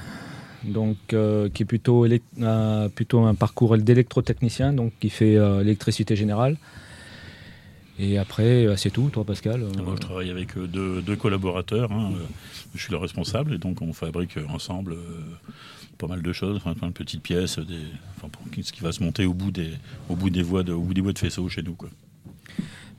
donc 0.63 0.97
euh, 1.13 1.49
qui 1.49 1.63
est 1.63 1.65
plutôt, 1.65 2.05
euh, 2.05 2.89
plutôt 2.89 3.19
un 3.21 3.35
parcours 3.35 3.77
d'électrotechnicien, 3.77 4.73
donc 4.73 4.93
qui 4.99 5.09
fait 5.09 5.35
euh, 5.35 5.59
l'électricité 5.59 6.15
générale. 6.15 6.57
Et 7.99 8.19
après, 8.19 8.67
c'est 8.77 8.91
tout, 8.91 9.09
toi 9.09 9.25
Pascal 9.25 9.61
Moi 9.83 9.95
je 9.95 10.01
travaille 10.01 10.29
avec 10.29 10.55
deux, 10.55 11.01
deux 11.01 11.15
collaborateurs, 11.15 11.91
hein. 11.91 12.11
je 12.75 12.83
suis 12.83 12.91
le 12.91 12.97
responsable 12.97 13.55
et 13.55 13.57
donc 13.57 13.81
on 13.81 13.91
fabrique 13.91 14.37
ensemble 14.49 14.95
pas 15.97 16.05
mal 16.05 16.21
de 16.21 16.31
choses, 16.31 16.57
enfin, 16.57 16.73
plein 16.75 16.89
de 16.89 16.93
petites 16.93 17.23
pièces, 17.23 17.59
ce 17.59 18.71
qui 18.71 18.81
va 18.81 18.91
se 18.91 19.01
monter 19.01 19.25
au 19.25 19.33
bout 19.33 19.49
des, 19.49 19.71
au 20.09 20.15
bout 20.15 20.29
des 20.29 20.43
voies 20.43 20.61
de, 20.61 20.73
au 20.73 20.81
bout 20.81 20.93
des 20.93 21.01
voies 21.01 21.13
de 21.13 21.17
faisceau 21.17 21.49
chez 21.49 21.63
nous. 21.63 21.73
Quoi. 21.73 21.89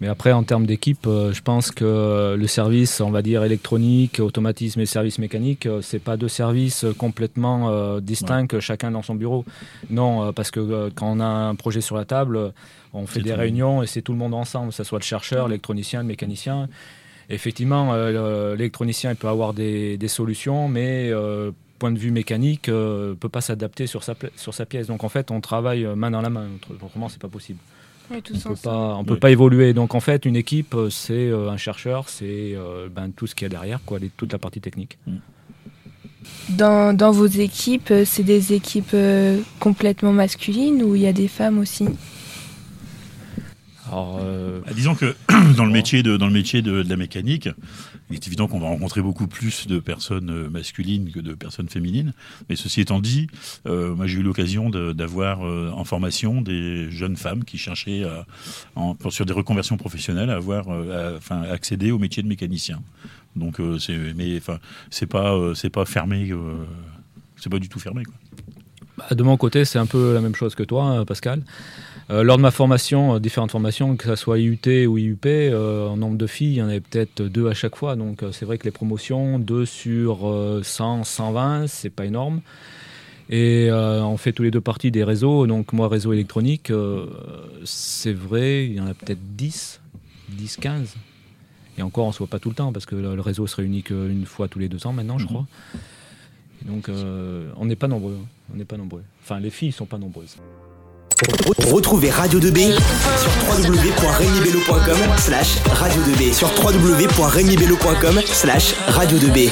Mais 0.00 0.06
après, 0.06 0.30
en 0.30 0.44
termes 0.44 0.64
d'équipe, 0.64 1.06
euh, 1.06 1.32
je 1.32 1.42
pense 1.42 1.72
que 1.72 2.36
le 2.38 2.46
service, 2.46 3.00
on 3.00 3.10
va 3.10 3.20
dire 3.20 3.42
électronique, 3.42 4.20
automatisme 4.20 4.80
et 4.80 4.86
service 4.86 5.18
mécanique, 5.18 5.66
euh, 5.66 5.80
c'est 5.82 5.98
pas 5.98 6.16
deux 6.16 6.28
services 6.28 6.86
complètement 6.98 7.68
euh, 7.70 8.00
distincts, 8.00 8.60
chacun 8.60 8.92
dans 8.92 9.02
son 9.02 9.16
bureau. 9.16 9.44
Non, 9.90 10.32
parce 10.32 10.52
que 10.52 10.90
quand 10.90 11.10
on 11.10 11.20
a 11.20 11.26
un 11.26 11.54
projet 11.56 11.80
sur 11.80 11.96
la 11.96 12.04
table, 12.04 12.52
on 12.92 13.06
fait 13.06 13.22
des 13.22 13.34
réunions 13.34 13.82
et 13.82 13.86
c'est 13.86 14.02
tout 14.02 14.12
le 14.12 14.18
monde 14.18 14.34
ensemble, 14.34 14.68
que 14.68 14.74
ce 14.74 14.84
soit 14.84 15.00
le 15.00 15.04
chercheur, 15.04 15.48
l'électronicien, 15.48 16.02
le 16.02 16.06
mécanicien. 16.06 16.68
Effectivement, 17.28 17.94
l'électronicien 17.94 19.14
peut 19.14 19.28
avoir 19.28 19.52
des, 19.52 19.98
des 19.98 20.08
solutions, 20.08 20.68
mais 20.68 21.12
point 21.78 21.92
de 21.92 21.98
vue 21.98 22.10
mécanique, 22.10 22.68
ne 22.68 23.14
peut 23.14 23.28
pas 23.28 23.40
s'adapter 23.40 23.86
sur 23.86 24.04
sa, 24.04 24.14
sur 24.36 24.54
sa 24.54 24.64
pièce. 24.66 24.86
Donc 24.86 25.04
en 25.04 25.08
fait, 25.08 25.30
on 25.30 25.40
travaille 25.40 25.86
main 25.96 26.10
dans 26.10 26.22
la 26.22 26.30
main. 26.30 26.46
Autrement, 26.82 27.08
c'est 27.08 27.20
pas 27.20 27.28
possible 27.28 27.58
on 28.10 28.14
ne 28.14 28.20
peut, 28.20 28.60
pas, 28.62 28.94
on 28.96 29.04
peut 29.04 29.18
pas 29.18 29.30
évoluer. 29.30 29.72
Donc 29.74 29.94
en 29.94 30.00
fait, 30.00 30.24
une 30.24 30.36
équipe, 30.36 30.74
euh, 30.74 30.90
c'est 30.90 31.28
euh, 31.28 31.50
un 31.50 31.56
chercheur, 31.56 32.08
c'est 32.08 32.54
euh, 32.54 32.88
ben, 32.88 33.10
tout 33.10 33.26
ce 33.26 33.34
qu'il 33.34 33.44
y 33.44 33.46
a 33.46 33.48
derrière, 33.50 33.80
quoi, 33.84 33.98
toute 34.16 34.32
la 34.32 34.38
partie 34.38 34.60
technique. 34.60 34.98
Mm. 35.06 35.16
Dans, 36.50 36.96
dans, 36.96 37.10
vos 37.10 37.26
équipes, 37.26 37.92
c'est 38.04 38.22
des 38.22 38.52
équipes 38.52 38.96
complètement 39.60 40.12
masculines 40.12 40.82
ou 40.82 40.94
il 40.94 41.02
y 41.02 41.06
a 41.06 41.12
des 41.12 41.28
femmes 41.28 41.58
aussi? 41.58 41.86
Alors, 43.88 44.20
bah, 44.20 44.72
disons 44.74 44.94
que 44.94 45.14
dans 45.56 45.64
le 45.64 45.72
métier 45.72 46.02
de, 46.02 46.16
dans 46.16 46.26
le 46.26 46.32
métier 46.32 46.62
de 46.62 46.84
la 46.88 46.96
mécanique, 46.96 47.48
il 48.10 48.16
est 48.16 48.26
évident 48.26 48.48
qu'on 48.48 48.58
va 48.58 48.68
rencontrer 48.68 49.02
beaucoup 49.02 49.26
plus 49.26 49.66
de 49.66 49.78
personnes 49.78 50.30
euh, 50.30 50.48
masculines 50.48 51.10
que 51.10 51.20
de 51.20 51.34
personnes 51.34 51.68
féminines. 51.68 52.14
Mais 52.48 52.56
ceci 52.56 52.80
étant 52.80 53.00
dit, 53.00 53.26
euh, 53.66 53.94
moi 53.94 54.06
j'ai 54.06 54.18
eu 54.18 54.22
l'occasion 54.22 54.70
d'avoir 54.70 55.46
euh, 55.46 55.70
en 55.74 55.84
formation 55.84 56.40
des 56.40 56.90
jeunes 56.90 57.16
femmes 57.16 57.44
qui 57.44 57.58
cherchaient 57.58 58.04
sur 59.10 59.26
des 59.26 59.32
reconversions 59.32 59.76
professionnelles 59.76 60.30
à 60.30 60.36
avoir, 60.36 60.68
enfin, 61.16 61.42
accéder 61.42 61.90
au 61.90 61.98
métier 61.98 62.22
de 62.22 62.28
mécanicien. 62.28 62.80
Donc 63.36 63.60
c'est, 63.78 63.96
mais 64.16 64.36
enfin, 64.36 64.58
c'est 64.90 65.06
pas, 65.06 65.36
c'est 65.54 65.70
pas 65.70 65.84
fermé, 65.84 66.32
c'est 67.36 67.50
pas 67.50 67.58
du 67.58 67.68
tout 67.68 67.78
fermé. 67.78 68.04
Quoi. 68.04 68.14
Bah, 68.96 69.14
de 69.14 69.22
mon 69.22 69.36
côté, 69.36 69.64
c'est 69.64 69.78
un 69.78 69.86
peu 69.86 70.14
la 70.14 70.20
même 70.20 70.34
chose 70.34 70.54
que 70.54 70.62
toi, 70.62 71.04
Pascal. 71.06 71.42
Euh, 72.10 72.22
lors 72.22 72.38
de 72.38 72.42
ma 72.42 72.50
formation, 72.50 73.14
euh, 73.14 73.20
différentes 73.20 73.50
formations, 73.50 73.96
que 73.96 74.06
ce 74.06 74.16
soit 74.16 74.38
IUT 74.38 74.86
ou 74.86 74.96
IUP, 74.96 75.26
euh, 75.26 75.88
en 75.88 75.98
nombre 75.98 76.16
de 76.16 76.26
filles, 76.26 76.54
il 76.54 76.56
y 76.56 76.62
en 76.62 76.68
avait 76.68 76.80
peut-être 76.80 77.22
deux 77.22 77.48
à 77.48 77.54
chaque 77.54 77.76
fois. 77.76 77.96
Donc 77.96 78.24
c'est 78.32 78.46
vrai 78.46 78.56
que 78.56 78.64
les 78.64 78.70
promotions, 78.70 79.38
deux 79.38 79.66
sur 79.66 80.20
100, 80.62 81.04
120, 81.04 81.66
c'est 81.66 81.90
pas 81.90 82.06
énorme. 82.06 82.40
Et 83.30 83.68
on 83.70 84.16
fait 84.16 84.32
tous 84.32 84.42
les 84.42 84.50
deux 84.50 84.60
partie 84.62 84.90
des 84.90 85.04
réseaux. 85.04 85.46
Donc 85.46 85.74
moi, 85.74 85.88
réseau 85.88 86.14
électronique, 86.14 86.72
c'est 87.64 88.14
vrai, 88.14 88.64
il 88.66 88.74
y 88.74 88.80
en 88.80 88.86
a 88.86 88.94
peut-être 88.94 89.20
10, 89.36 89.80
10, 90.30 90.56
15. 90.56 90.96
Et 91.76 91.82
encore, 91.82 92.06
on 92.06 92.08
ne 92.08 92.12
se 92.12 92.18
voit 92.18 92.26
pas 92.26 92.38
tout 92.38 92.48
le 92.48 92.54
temps 92.54 92.72
parce 92.72 92.86
que 92.86 92.96
le 92.96 93.20
réseau 93.20 93.46
se 93.46 93.56
réunit 93.56 93.82
qu'une 93.82 94.24
fois 94.24 94.48
tous 94.48 94.58
les 94.58 94.68
deux 94.68 94.86
ans 94.86 94.94
maintenant, 94.94 95.18
je 95.18 95.24
mhm. 95.24 95.30
crois. 95.30 95.46
donc 96.62 96.88
on 96.88 97.66
n'est 97.66 97.76
pas 97.76 97.88
nombreux. 97.88 98.16
Hein. 98.18 98.26
On 98.54 98.56
n'est 98.56 98.64
pas 98.64 98.78
nombreux. 98.78 99.02
Enfin, 99.22 99.40
les 99.40 99.50
filles 99.50 99.68
ne 99.68 99.74
sont 99.74 99.86
pas 99.86 99.98
nombreuses. 99.98 100.36
Retrouvez 101.18 102.10
Radio 102.10 102.38
2B 102.38 102.74
sur 103.18 103.32
www.regnibello.com 103.48 105.16
slash 105.16 105.56
radio 105.72 106.00
2B 106.02 106.32
sur 106.32 106.48
www.regnibello.com 106.64 108.20
slash 108.24 108.74
radio 108.86 109.18
2B. 109.18 109.50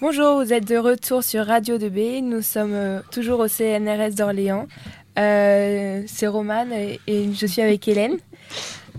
Bonjour, 0.00 0.42
vous 0.42 0.52
êtes 0.52 0.66
de 0.66 0.76
retour 0.76 1.22
sur 1.22 1.46
Radio 1.46 1.78
2B. 1.78 2.20
Nous 2.20 2.42
sommes 2.42 2.74
euh, 2.74 3.00
toujours 3.12 3.38
au 3.38 3.46
CNRS 3.46 4.16
d'Orléans. 4.16 4.66
Euh, 5.20 6.02
c'est 6.08 6.26
Romane 6.26 6.72
et, 6.72 6.98
je 7.32 7.46
suis 7.46 7.62
avec 7.62 7.86
Hélène. 7.86 8.16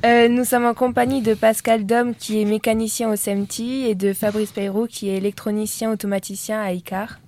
Euh, 0.06 0.30
nous 0.30 0.46
sommes 0.46 0.66
en 0.66 0.74
compagnie 0.74 1.22
de 1.22 1.34
Pascal 1.34 1.86
Dom 1.86 2.16
qui 2.16 2.42
est 2.42 2.46
mécanicien 2.46 3.12
au 3.12 3.18
CMT 3.18 3.90
et 3.90 3.96
de 3.96 4.14
Fabrice 4.14 4.52
Peyrou 4.52 4.88
qui 4.88 5.10
est 5.10 5.18
électronicien 5.18 5.92
automaticien 5.92 6.62
à 6.62 6.72
ICAR. 6.72 7.20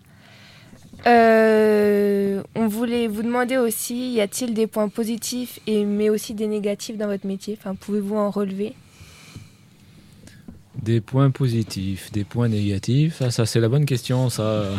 Euh, 1.07 2.43
on 2.55 2.67
voulait 2.67 3.07
vous 3.07 3.23
demander 3.23 3.57
aussi, 3.57 4.13
y 4.13 4.21
a-t-il 4.21 4.53
des 4.53 4.67
points 4.67 4.89
positifs 4.89 5.59
et 5.65 5.85
mais 5.85 6.09
aussi 6.09 6.33
des 6.33 6.47
négatifs 6.47 6.97
dans 6.97 7.07
votre 7.07 7.25
métier? 7.25 7.57
Pouvez-vous 7.79 8.15
en 8.15 8.29
relever? 8.29 8.73
Des 10.81 11.01
points 11.01 11.29
positifs, 11.29 12.11
des 12.11 12.23
points 12.23 12.47
négatifs? 12.47 13.21
Ah, 13.21 13.31
ça, 13.31 13.45
c'est 13.45 13.59
la 13.59 13.69
bonne 13.69 13.85
question, 13.85 14.29
ça. 14.29 14.71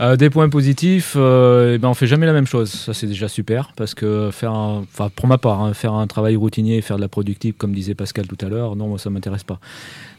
Euh, 0.00 0.16
des 0.16 0.28
points 0.28 0.48
positifs, 0.48 1.14
euh, 1.16 1.74
eh 1.76 1.78
ben 1.78 1.88
on 1.88 1.94
fait 1.94 2.08
jamais 2.08 2.26
la 2.26 2.32
même 2.32 2.48
chose. 2.48 2.68
Ça 2.68 2.92
c'est 2.94 3.06
déjà 3.06 3.28
super 3.28 3.72
parce 3.76 3.94
que 3.94 4.30
faire, 4.32 4.52
enfin 4.52 5.08
pour 5.14 5.28
ma 5.28 5.38
part, 5.38 5.62
hein, 5.62 5.72
faire 5.72 5.92
un 5.94 6.08
travail 6.08 6.34
routinier, 6.34 6.80
faire 6.80 6.96
de 6.96 7.00
la 7.00 7.06
productive, 7.08 7.54
comme 7.54 7.72
disait 7.72 7.94
Pascal 7.94 8.26
tout 8.26 8.44
à 8.44 8.48
l'heure, 8.48 8.74
non, 8.74 8.88
moi 8.88 8.98
ça 8.98 9.08
m'intéresse 9.10 9.44
pas. 9.44 9.60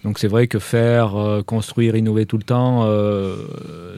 Donc 0.05 0.17
c'est 0.17 0.29
vrai 0.29 0.47
que 0.47 0.59
faire, 0.59 1.17
euh, 1.17 1.41
construire, 1.41 1.97
innover 1.97 2.25
tout 2.25 2.37
le 2.37 2.43
temps, 2.43 2.83
euh, 2.85 3.35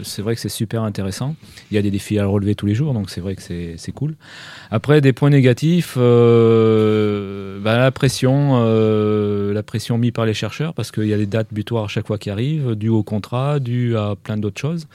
c'est 0.02 0.24
vrai 0.24 0.34
que 0.34 0.42
c'est 0.42 0.50
super 0.50 0.82
intéressant. 0.82 1.36
Il 1.70 1.76
y 1.76 1.78
a 1.78 1.84
des 1.84 1.92
défis 1.92 2.18
à 2.18 2.26
relever 2.26 2.56
tous 2.56 2.66
les 2.66 2.74
jours, 2.74 2.96
donc 2.96 3.12
c'est 3.12 3.22
vrai 3.22 3.36
que 3.36 3.44
c'est 3.44 3.92
cool. 3.94 4.16
Après 4.72 5.00
des 5.00 5.14
points 5.14 5.30
négatifs, 5.30 5.96
bah, 5.96 7.78
la 7.78 7.92
pression, 7.92 8.64
la 9.54 9.64
pression 9.64 10.00
mise 10.00 10.12
par 10.12 10.26
les 10.26 10.34
chercheurs 10.34 10.74
parce 10.74 10.92
qu'il 10.92 11.06
y 11.06 11.14
a 11.14 11.18
des 11.18 11.28
dates 11.28 11.50
butoirs 11.52 11.84
à 11.84 11.88
chaque 11.88 12.08
fois 12.08 12.18
qui 12.18 12.32
arrivent, 12.32 12.74
dues 12.74 12.90
au 12.90 13.04
contrat, 13.04 13.60
dues 13.60 13.96
à 13.96 14.16
plein 14.16 14.38
d'autres 14.38 14.60
choses. 14.60 14.88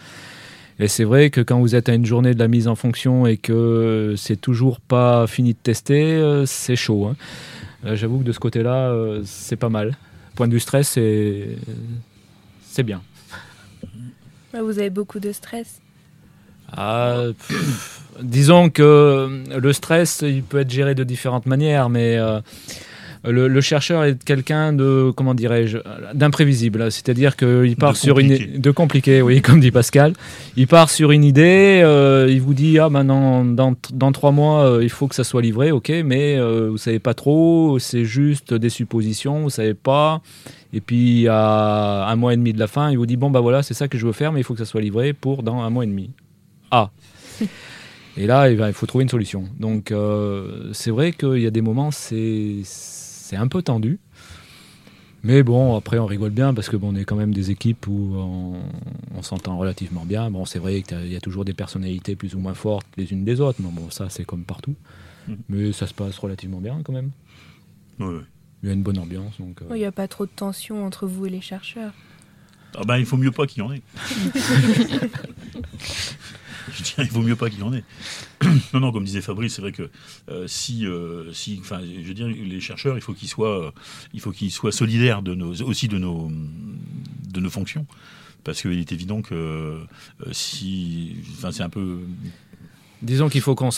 Et 0.82 0.88
c'est 0.88 1.04
vrai 1.04 1.30
que 1.30 1.40
quand 1.40 1.60
vous 1.60 1.76
êtes 1.76 1.88
à 1.88 1.94
une 1.94 2.04
journée 2.04 2.34
de 2.34 2.40
la 2.40 2.48
mise 2.48 2.66
en 2.66 2.74
fonction 2.74 3.24
et 3.24 3.36
que 3.36 4.14
c'est 4.16 4.34
toujours 4.34 4.80
pas 4.80 5.28
fini 5.28 5.52
de 5.52 5.58
tester, 5.58 6.02
euh, 6.02 6.44
c'est 6.44 6.74
chaud. 6.74 7.06
Hein. 7.06 7.14
Euh, 7.86 7.94
j'avoue 7.94 8.18
que 8.18 8.24
de 8.24 8.32
ce 8.32 8.40
côté-là, 8.40 8.88
euh, 8.88 9.22
c'est 9.24 9.54
pas 9.54 9.68
mal. 9.68 9.96
Point 10.34 10.48
de 10.48 10.54
vue 10.54 10.58
stress, 10.58 10.88
c'est, 10.88 11.50
c'est 12.62 12.82
bien. 12.82 13.00
Vous 14.52 14.80
avez 14.80 14.90
beaucoup 14.90 15.20
de 15.20 15.30
stress 15.30 15.80
ah, 16.72 17.26
Disons 18.20 18.68
que 18.68 19.44
le 19.56 19.72
stress, 19.72 20.24
il 20.26 20.42
peut 20.42 20.58
être 20.58 20.70
géré 20.70 20.96
de 20.96 21.04
différentes 21.04 21.46
manières, 21.46 21.90
mais 21.90 22.18
le, 23.24 23.60
chercheur 23.60 24.04
est 24.04 24.22
quelqu'un 24.24 24.72
de, 24.72 25.12
comment 25.14 25.34
dirais-je, 25.34 25.78
d'imprévisible. 26.12 26.90
C'est-à-dire 26.90 27.36
qu'il 27.36 27.76
part 27.76 27.96
sur 27.96 28.18
une 28.18 28.58
de 28.58 28.70
compliqué, 28.72 29.22
oui, 29.22 29.40
comme 29.40 29.60
dit 29.60 29.70
Pascal. 29.70 30.14
Il 30.56 30.66
part 30.66 30.90
sur 30.90 31.12
une 31.12 31.22
idée, 31.22 31.82
euh, 31.84 32.26
il 32.28 32.40
vous 32.40 32.54
dit 32.54 32.80
ah 32.80 32.90
maintenant 32.90 33.44
dans, 33.44 33.74
dans, 33.92 34.12
trois 34.12 34.32
mois 34.32 34.64
euh, 34.64 34.82
il 34.82 34.90
faut 34.90 35.06
que 35.06 35.14
ça 35.14 35.22
soit 35.22 35.42
livré, 35.42 35.70
ok, 35.70 35.90
mais 36.04 36.36
euh, 36.36 36.68
vous 36.70 36.78
savez 36.78 36.98
pas 36.98 37.14
trop, 37.14 37.78
c'est 37.78 38.04
juste 38.04 38.54
des 38.54 38.70
suppositions, 38.70 39.42
vous 39.42 39.50
savez 39.50 39.74
pas. 39.74 40.20
Et 40.72 40.80
puis 40.80 41.28
à 41.28 42.08
un 42.08 42.16
mois 42.16 42.34
et 42.34 42.36
demi 42.36 42.52
de 42.52 42.58
la 42.58 42.66
fin, 42.66 42.90
il 42.90 42.98
vous 42.98 43.06
dit 43.06 43.16
bon 43.16 43.30
bah 43.30 43.40
voilà 43.40 43.62
c'est 43.62 43.74
ça 43.74 43.86
que 43.86 43.98
je 43.98 44.06
veux 44.06 44.12
faire, 44.12 44.32
mais 44.32 44.40
il 44.40 44.44
faut 44.44 44.54
que 44.54 44.60
ça 44.60 44.66
soit 44.66 44.80
livré 44.80 45.12
pour 45.12 45.44
dans 45.44 45.60
un 45.60 45.70
mois 45.70 45.84
et 45.84 45.88
demi. 45.88 46.10
Ah. 46.70 46.90
Et 48.18 48.26
là, 48.26 48.50
eh 48.50 48.56
ben, 48.56 48.66
il 48.66 48.74
faut 48.74 48.84
trouver 48.84 49.04
une 49.04 49.08
solution. 49.08 49.44
Donc, 49.58 49.90
c'est 50.74 50.90
vrai 50.90 51.12
qu'il 51.12 51.38
y 51.38 51.46
a 51.46 51.50
des 51.50 51.62
moments, 51.62 51.90
c'est 51.90 52.60
c'est 53.32 53.38
un 53.38 53.48
peu 53.48 53.62
tendu. 53.62 53.98
Mais 55.22 55.42
bon, 55.42 55.74
après, 55.74 55.98
on 55.98 56.04
rigole 56.04 56.32
bien 56.32 56.52
parce 56.52 56.68
que 56.68 56.76
bon, 56.76 56.92
on 56.92 56.96
est 56.96 57.06
quand 57.06 57.16
même 57.16 57.32
des 57.32 57.50
équipes 57.50 57.86
où 57.86 58.14
on, 58.14 59.22
s'entend 59.22 59.56
relativement 59.56 60.04
bien. 60.04 60.30
Bon, 60.30 60.44
c'est 60.44 60.58
vrai 60.58 60.82
qu'il 60.82 61.10
y 61.10 61.16
a 61.16 61.20
toujours 61.20 61.46
des 61.46 61.54
personnalités 61.54 62.14
plus 62.14 62.34
ou 62.34 62.40
moins 62.40 62.52
fortes 62.52 62.86
les 62.98 63.10
unes 63.12 63.24
des 63.24 63.40
autres. 63.40 63.60
Mais 63.62 63.70
bon, 63.70 63.88
ça, 63.88 64.10
c'est 64.10 64.24
comme 64.24 64.44
partout. 64.44 64.74
Mm. 65.28 65.34
Mais 65.48 65.72
ça 65.72 65.86
se 65.86 65.94
passe 65.94 66.18
relativement 66.18 66.60
bien 66.60 66.82
quand 66.84 66.92
même. 66.92 67.10
Il 68.00 68.22
y 68.64 68.68
a 68.68 68.72
une 68.74 68.82
bonne 68.82 68.98
ambiance. 68.98 69.38
Donc, 69.38 69.62
euh. 69.62 69.66
Il 69.70 69.78
n'y 69.78 69.86
a 69.86 69.92
pas 69.92 70.08
trop 70.08 70.26
de 70.26 70.32
tension 70.36 70.84
entre 70.84 71.06
vous 71.06 71.24
et 71.24 71.30
les 71.30 71.40
chercheurs. 71.40 71.94
Ah 72.76 72.84
ben, 72.84 72.98
il 72.98 73.06
faut 73.06 73.16
mieux 73.16 73.32
pas 73.32 73.46
qu'il 73.46 73.62
y 73.62 73.66
en 73.66 73.72
ait. 73.72 73.82
je 76.72 76.82
dirais, 76.82 77.04
il 77.04 77.10
vaut 77.10 77.22
mieux 77.22 77.36
pas 77.36 77.50
qu'il 77.50 77.60
y 77.60 77.62
en 77.62 77.72
ait. 77.72 77.84
non, 78.74 78.80
non, 78.80 78.92
comme 78.92 79.04
disait 79.04 79.20
Fabrice, 79.20 79.54
c'est 79.54 79.62
vrai 79.62 79.72
que 79.72 79.90
euh, 80.30 80.46
si, 80.46 80.86
euh, 80.86 81.32
si, 81.32 81.58
enfin, 81.60 81.80
je 81.80 82.06
veux 82.06 82.14
dire, 82.14 82.28
les 82.28 82.60
chercheurs, 82.60 82.96
il 82.96 83.00
faut 83.00 83.14
qu'ils 83.14 83.28
soient, 83.28 83.72
il 84.12 84.20
faut 84.20 84.32
qu'ils 84.32 84.50
soient 84.50 84.72
solidaires 84.72 85.22
de 85.22 85.34
nos, 85.34 85.62
aussi 85.62 85.88
de 85.88 85.98
nos, 85.98 86.30
de 87.28 87.40
nos 87.40 87.50
fonctions, 87.50 87.86
parce 88.44 88.62
qu'il 88.62 88.78
est 88.78 88.92
évident 88.92 89.22
que 89.22 89.34
euh, 89.34 89.84
si, 90.32 91.16
enfin, 91.36 91.52
c'est 91.52 91.62
un 91.62 91.70
peu 91.70 92.00
Disons 93.02 93.28
qu'il 93.28 93.40
faut 93.40 93.56
qu'on 93.56 93.72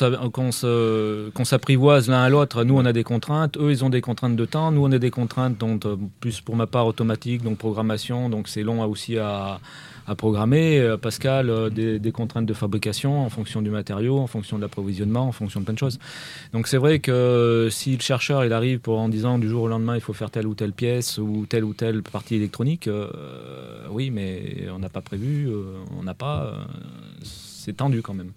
s'apprivoise 1.45 2.09
l'un 2.11 2.23
à 2.23 2.29
l'autre. 2.29 2.63
Nous, 2.63 2.77
on 2.77 2.85
a 2.85 2.93
des 2.93 3.05
contraintes. 3.05 3.57
Eux, 3.57 3.71
ils 3.71 3.83
ont 3.83 3.89
des 3.89 4.03
contraintes 4.03 4.37
de 4.37 4.45
temps. 4.45 4.71
Nous, 4.71 4.85
on 4.85 4.93
a 4.93 4.99
des 4.99 5.11
contraintes, 5.11 5.57
donc, 5.57 5.87
euh, 5.87 5.97
plus 6.21 6.43
pour 6.43 6.57
ma 6.57 6.67
part 6.67 6.87
automatique, 6.87 7.43
donc 7.43 7.57
programmation. 7.57 8.29
Donc, 8.29 8.49
c'est 8.49 8.63
long 8.63 8.83
aussi 8.85 9.17
à, 9.17 9.61
programmer. 10.19 10.79
Euh, 10.79 10.99
Pascal, 10.99 11.49
euh, 11.49 11.71
des, 11.71 12.13
contraintes 12.13 12.45
de 12.45 12.53
fabrication 12.53 13.25
en 13.25 13.31
fonction 13.31 13.63
du 13.63 13.71
matériau, 13.71 14.19
en 14.19 14.27
fonction 14.27 14.59
de 14.59 14.63
l'approvisionnement, 14.63 15.27
en 15.29 15.33
fonction 15.33 15.61
de 15.61 15.65
plein 15.65 15.73
de 15.73 15.79
choses. 15.79 15.99
Donc 16.53 16.69
c'est 16.69 16.77
vrai 16.77 16.99
que 16.99 17.69
si 17.71 17.97
le 17.97 18.03
chercheur 18.03 18.45
il 18.45 18.53
arrive 18.53 18.81
en 18.87 19.09
disant 19.09 19.39
du 19.39 19.49
jour 19.49 19.63
au 19.63 19.69
lendemain 19.69 19.95
il 19.95 20.03
faut 20.03 20.13
faire 20.13 20.31
telle 20.31 20.47
ou 20.47 20.55
telle 20.55 20.75
pièce 20.75 21.17
ou 21.17 21.47
telle 21.49 21.65
ou 21.65 21.73
telle 21.73 22.03
partie 22.03 22.37
électronique, 22.37 22.91
oui, 23.91 24.11
mais 24.11 24.67
on 24.75 24.79
n'a 24.79 24.91
pas 24.91 25.01
prévu, 25.01 25.51
on 25.99 26.03
n'a 26.03 26.15
pas. 26.15 26.53
c'est 27.23 27.79
tendu 27.79 28.03
quand 28.03 28.15
même. 28.15 28.33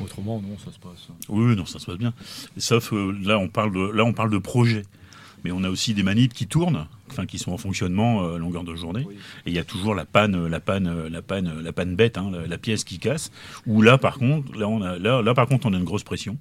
Autrement, 0.00 0.40
non, 0.40 0.56
ça 0.58 0.72
se 0.72 0.78
passe. 0.78 1.08
Oui, 1.28 1.54
non, 1.56 1.66
ça 1.66 1.78
se 1.78 1.86
passe 1.86 1.98
bien. 1.98 2.12
Sauf 2.56 2.92
là, 2.92 3.38
on 3.38 3.48
parle 3.48 3.72
de, 3.72 3.90
là, 3.92 4.04
on 4.04 4.12
parle 4.12 4.30
de 4.30 4.38
projet 4.38 4.84
mais 5.44 5.52
on 5.52 5.62
a 5.62 5.68
aussi 5.68 5.92
des 5.92 6.02
manips 6.02 6.32
qui 6.32 6.46
tournent, 6.46 6.86
enfin 7.10 7.26
qui 7.26 7.38
sont 7.38 7.52
en 7.52 7.58
fonctionnement 7.58 8.24
euh, 8.24 8.36
à 8.36 8.38
longueur 8.38 8.64
de 8.64 8.74
journée. 8.74 9.06
Et 9.44 9.50
il 9.50 9.52
y 9.52 9.58
a 9.58 9.64
toujours 9.64 9.94
la 9.94 10.06
panne, 10.06 10.46
la 10.46 10.58
panne, 10.58 11.08
la 11.08 11.22
panne, 11.22 11.60
la 11.62 11.72
panne 11.72 11.94
bête, 11.94 12.16
hein, 12.16 12.32
la, 12.48 12.58
pièce 12.58 12.82
qui 12.82 12.98
casse. 12.98 13.30
Où 13.66 13.82
là, 13.82 13.98
par 13.98 14.18
contre, 14.18 14.58
là, 14.58 14.66
on 14.66 14.80
a, 14.80 14.98
là, 14.98 15.20
là, 15.20 15.34
par 15.34 15.46
contre, 15.46 15.66
on 15.66 15.74
a 15.74 15.76
une 15.76 15.84
grosse 15.84 16.02
pression 16.02 16.38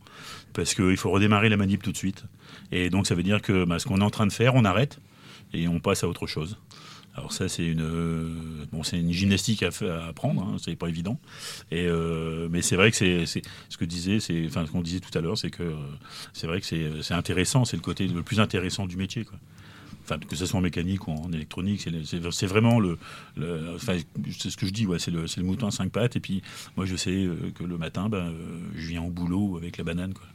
parce 0.53 0.73
qu'il 0.73 0.97
faut 0.97 1.11
redémarrer 1.11 1.49
la 1.49 1.57
manip 1.57 1.83
tout 1.83 1.91
de 1.91 1.97
suite. 1.97 2.23
Et 2.71 2.89
donc, 2.89 3.05
ça 3.05 3.13
veut 3.13 3.23
dire 3.23 3.41
que 3.41 3.65
bah, 3.65 3.77
ce 3.77 3.85
qu'on 3.85 3.99
est 3.99 4.05
en 4.05 4.09
train 4.09 4.25
de 4.25 4.31
faire, 4.31 4.55
on 4.55 4.63
arrête 4.63 4.99
et 5.53 5.67
on 5.67 5.79
passe 5.79 6.03
à 6.03 6.07
autre 6.07 6.25
chose. 6.25 6.57
Alors 7.15 7.31
ça, 7.31 7.47
c'est 7.47 7.65
une, 7.65 7.81
euh, 7.81 8.27
bon, 8.71 8.81
une 8.81 9.11
gymnastique 9.11 9.61
à, 9.61 9.69
à 9.69 10.07
apprendre, 10.07 10.41
hein, 10.41 10.57
c'est 10.59 10.75
pas 10.75 10.87
évident. 10.87 11.19
Et 11.69 11.85
euh, 11.85 12.47
mais 12.49 12.61
c'est 12.63 12.75
vrai 12.75 12.89
que 12.89 12.97
c'est, 12.97 13.25
ce 13.25 13.77
que 13.77 13.85
disait, 13.85 14.19
c'est, 14.19 14.45
enfin 14.47 14.65
ce 14.65 14.71
qu'on 14.71 14.81
disait 14.81 14.99
tout 14.99 15.15
à 15.15 15.21
l'heure, 15.21 15.37
c'est 15.37 15.51
que 15.51 15.73
c'est 16.33 16.47
vrai 16.47 16.59
que 16.59 16.65
c'est, 16.65 17.13
intéressant, 17.13 17.65
c'est 17.65 17.77
le 17.77 17.83
côté 17.83 18.07
le 18.07 18.23
plus 18.23 18.39
intéressant 18.39 18.87
du 18.87 18.97
métier, 18.97 19.25
quoi. 19.25 19.37
Enfin, 20.05 20.17
que 20.19 20.35
ce 20.35 20.45
soit 20.45 20.59
en 20.59 20.61
mécanique 20.61 21.07
ou 21.07 21.11
en 21.11 21.31
électronique, 21.31 21.87
c'est, 22.05 22.45
vraiment 22.45 22.81
le, 22.81 22.97
enfin, 23.73 23.97
c'est 24.37 24.49
ce 24.49 24.57
que 24.57 24.65
je 24.65 24.71
dis, 24.73 24.85
ouais, 24.85 24.99
c'est 24.99 25.11
le, 25.11 25.25
le, 25.37 25.43
mouton 25.43 25.67
à 25.67 25.71
cinq 25.71 25.93
pattes. 25.93 26.17
Et 26.17 26.19
puis, 26.19 26.41
moi, 26.75 26.85
je 26.85 26.97
sais 26.97 27.23
euh, 27.23 27.53
que 27.55 27.63
le 27.63 27.77
matin, 27.77 28.09
ben, 28.09 28.33
je 28.75 28.87
viens 28.89 29.01
au 29.01 29.09
boulot 29.09 29.55
avec 29.55 29.77
la 29.77 29.85
banane, 29.85 30.13
quoi 30.13 30.25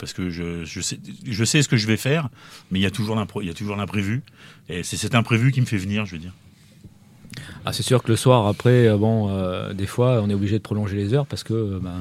parce 0.00 0.12
que 0.12 0.30
je, 0.30 0.64
je, 0.64 0.80
sais, 0.80 0.98
je 1.24 1.44
sais 1.44 1.62
ce 1.62 1.68
que 1.68 1.76
je 1.76 1.86
vais 1.86 1.96
faire, 1.96 2.30
mais 2.70 2.80
il 2.80 2.82
y 2.82 2.86
a 2.86 2.90
toujours 2.90 3.14
l'imprévu. 3.14 4.22
Et 4.68 4.82
c'est 4.82 4.96
cet 4.96 5.14
imprévu 5.14 5.52
qui 5.52 5.60
me 5.60 5.66
fait 5.66 5.76
venir, 5.76 6.06
je 6.06 6.12
veux 6.12 6.18
dire. 6.18 6.32
Ah, 7.64 7.72
c'est 7.72 7.82
sûr 7.82 8.02
que 8.02 8.08
le 8.08 8.16
soir, 8.16 8.46
après, 8.46 8.88
euh, 8.88 8.96
bon, 8.96 9.28
euh, 9.28 9.72
des 9.72 9.86
fois, 9.86 10.20
on 10.22 10.30
est 10.30 10.34
obligé 10.34 10.56
de 10.56 10.62
prolonger 10.62 10.96
les 10.96 11.14
heures 11.14 11.26
parce 11.26 11.44
que 11.44 11.54
euh, 11.54 11.78
ben, 11.80 11.98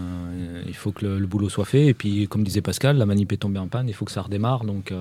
il 0.65 0.73
faut 0.73 0.91
que 0.91 1.05
le, 1.05 1.27
boulot 1.27 1.49
soit 1.49 1.65
fait. 1.65 1.87
Et 1.87 1.93
puis, 1.93 2.27
comme 2.27 2.43
disait 2.43 2.61
Pascal, 2.61 2.97
la 2.97 3.05
manip 3.05 3.31
est 3.31 3.37
tombée 3.37 3.59
en 3.59 3.67
panne, 3.67 3.87
il 3.87 3.93
faut 3.93 4.05
que 4.05 4.11
ça 4.11 4.21
redémarre. 4.21 4.63
Donc, 4.63 4.93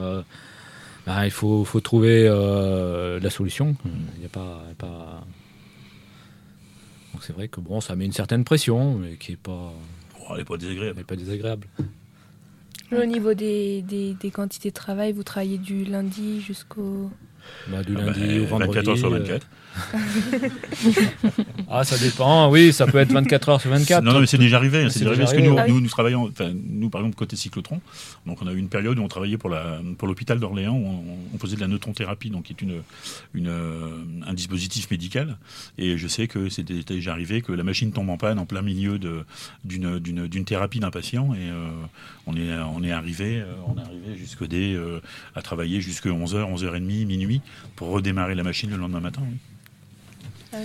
ben, 1.06 1.24
il 1.24 1.30
faut, 1.30 1.64
faut 1.64 1.80
trouver 1.80 2.24
la 2.28 3.30
solution. 3.30 3.76
Il 3.84 4.20
n'y 4.20 4.26
a 4.26 4.30
pas, 4.30 4.62
pas... 4.76 5.24
Donc, 7.14 7.22
c'est 7.22 7.32
vrai 7.32 7.48
que 7.48 7.60
bon, 7.60 7.80
ça 7.80 7.96
met 7.96 8.04
une 8.04 8.12
certaine 8.12 8.44
pression, 8.44 8.98
mais 8.98 9.16
qui 9.16 9.32
n'est 9.32 9.36
pas. 9.36 9.72
Oh, 10.20 10.32
elle 10.32 10.38
n'est 10.38 10.44
pas 10.44 10.56
désagréable. 10.56 10.94
Elle 10.96 11.02
est 11.02 11.04
pas 11.04 11.16
désagréable. 11.16 11.66
Au 12.92 13.04
niveau 13.04 13.35
des, 13.35 13.83
des, 13.83 14.14
des, 14.14 14.30
quantités 14.30 14.71
de 14.71 14.75
travail, 14.75 15.12
vous 15.12 15.23
travaillez 15.23 15.59
du 15.59 15.85
lundi 15.85 16.40
jusqu'au... 16.40 17.11
Bah, 17.68 17.83
du 17.83 17.95
ah 17.97 18.00
lundi 18.00 18.38
bah, 18.38 18.42
au 18.42 18.47
vendredi. 18.47 18.73
24 18.75 18.88
heures 18.88 18.99
sur 18.99 19.11
24. 19.11 19.47
ah, 21.70 21.84
ça 21.84 21.98
dépend. 21.98 22.50
Oui, 22.50 22.72
ça 22.72 22.87
peut 22.87 22.98
être 22.98 23.12
24 23.12 23.48
heures 23.48 23.60
sur 23.60 23.70
24. 23.70 24.02
Non, 24.02 24.12
non 24.12 24.20
mais 24.20 24.26
c'est 24.26 24.38
déjà 24.38 24.56
arrivé. 24.56 24.88
C'est 24.90 25.00
déjà 25.00 25.10
arrivé 25.10 25.25
parce 25.25 25.34
que 25.37 25.40
nous, 25.40 25.56
nous, 25.68 25.80
nous, 25.80 25.88
travaillons, 25.88 26.32
nous, 26.68 26.90
par 26.90 27.00
exemple, 27.00 27.16
côté 27.16 27.37
cyclotron. 27.37 27.80
Donc, 28.26 28.42
on 28.42 28.46
a 28.46 28.52
eu 28.52 28.58
une 28.58 28.68
période 28.68 28.98
où 28.98 29.02
on 29.02 29.08
travaillait 29.08 29.38
pour 29.38 29.50
l'hôpital 29.50 30.40
d'Orléans, 30.40 30.76
où 30.76 31.02
on, 31.34 31.38
faisait 31.38 31.56
de 31.56 31.60
la 31.60 31.68
neutron-thérapie, 31.68 32.30
donc 32.30 32.44
qui 32.44 32.52
est 32.52 32.62
une, 32.62 32.82
une, 33.34 33.52
un 34.26 34.34
dispositif 34.34 34.90
médical. 34.90 35.37
Et 35.78 35.96
je 35.96 36.08
sais 36.08 36.26
que 36.26 36.48
c'était 36.48 36.82
déjà 36.82 37.12
arrivé 37.12 37.42
que 37.42 37.52
la 37.52 37.62
machine 37.62 37.92
tombe 37.92 38.10
en 38.10 38.16
panne 38.16 38.38
en 38.38 38.46
plein 38.46 38.62
milieu 38.62 38.98
d'une, 39.64 40.44
thérapie 40.44 40.80
d'un 40.80 40.90
patient. 40.90 41.34
Et 41.34 41.48
euh, 41.50 41.70
on 42.26 42.37
est, 42.37 42.52
on 42.75 42.82
est 42.82 42.92
arrivé, 42.92 43.40
euh, 43.40 43.52
on 43.66 43.78
est 43.78 43.82
arrivé 43.82 44.16
jusque 44.16 44.46
des, 44.46 44.75
euh, 44.75 45.00
à 45.34 45.42
travailler 45.42 45.80
jusque 45.80 46.06
11h, 46.06 46.54
11h30, 46.54 47.06
minuit 47.06 47.40
pour 47.76 47.88
redémarrer 47.88 48.34
la 48.34 48.42
machine 48.42 48.70
le 48.70 48.76
lendemain 48.76 49.00
matin. 49.00 49.22
Oui. 49.22 49.37
Ah 50.52 50.58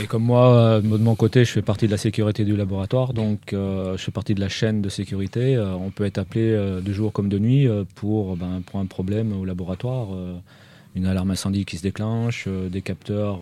et 0.00 0.06
comme 0.06 0.22
moi, 0.22 0.54
euh, 0.54 0.80
de 0.80 0.86
mon 0.86 1.16
côté, 1.16 1.44
je 1.44 1.50
fais 1.50 1.62
partie 1.62 1.86
de 1.86 1.90
la 1.90 1.96
sécurité 1.96 2.44
du 2.44 2.56
laboratoire, 2.56 3.12
donc 3.12 3.52
euh, 3.52 3.96
je 3.96 4.02
fais 4.04 4.12
partie 4.12 4.34
de 4.34 4.40
la 4.40 4.48
chaîne 4.48 4.80
de 4.80 4.88
sécurité. 4.88 5.56
Euh, 5.56 5.74
on 5.74 5.90
peut 5.90 6.04
être 6.04 6.18
appelé 6.18 6.52
de 6.52 6.92
jour 6.92 7.12
comme 7.12 7.28
de 7.28 7.38
nuit 7.38 7.68
pour, 7.96 8.36
ben, 8.36 8.62
pour 8.64 8.78
un 8.78 8.86
problème 8.86 9.32
au 9.32 9.44
laboratoire, 9.44 10.08
une 10.94 11.06
alarme 11.06 11.32
incendie 11.32 11.64
qui 11.64 11.76
se 11.76 11.82
déclenche, 11.82 12.46
des 12.48 12.82
capteurs 12.82 13.40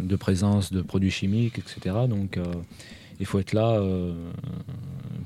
de 0.00 0.16
présence 0.16 0.72
de 0.72 0.82
produits 0.82 1.10
chimiques, 1.10 1.58
etc. 1.58 1.96
Donc 2.08 2.38
il 3.18 3.26
faut 3.26 3.40
être 3.40 3.52
là 3.52 3.80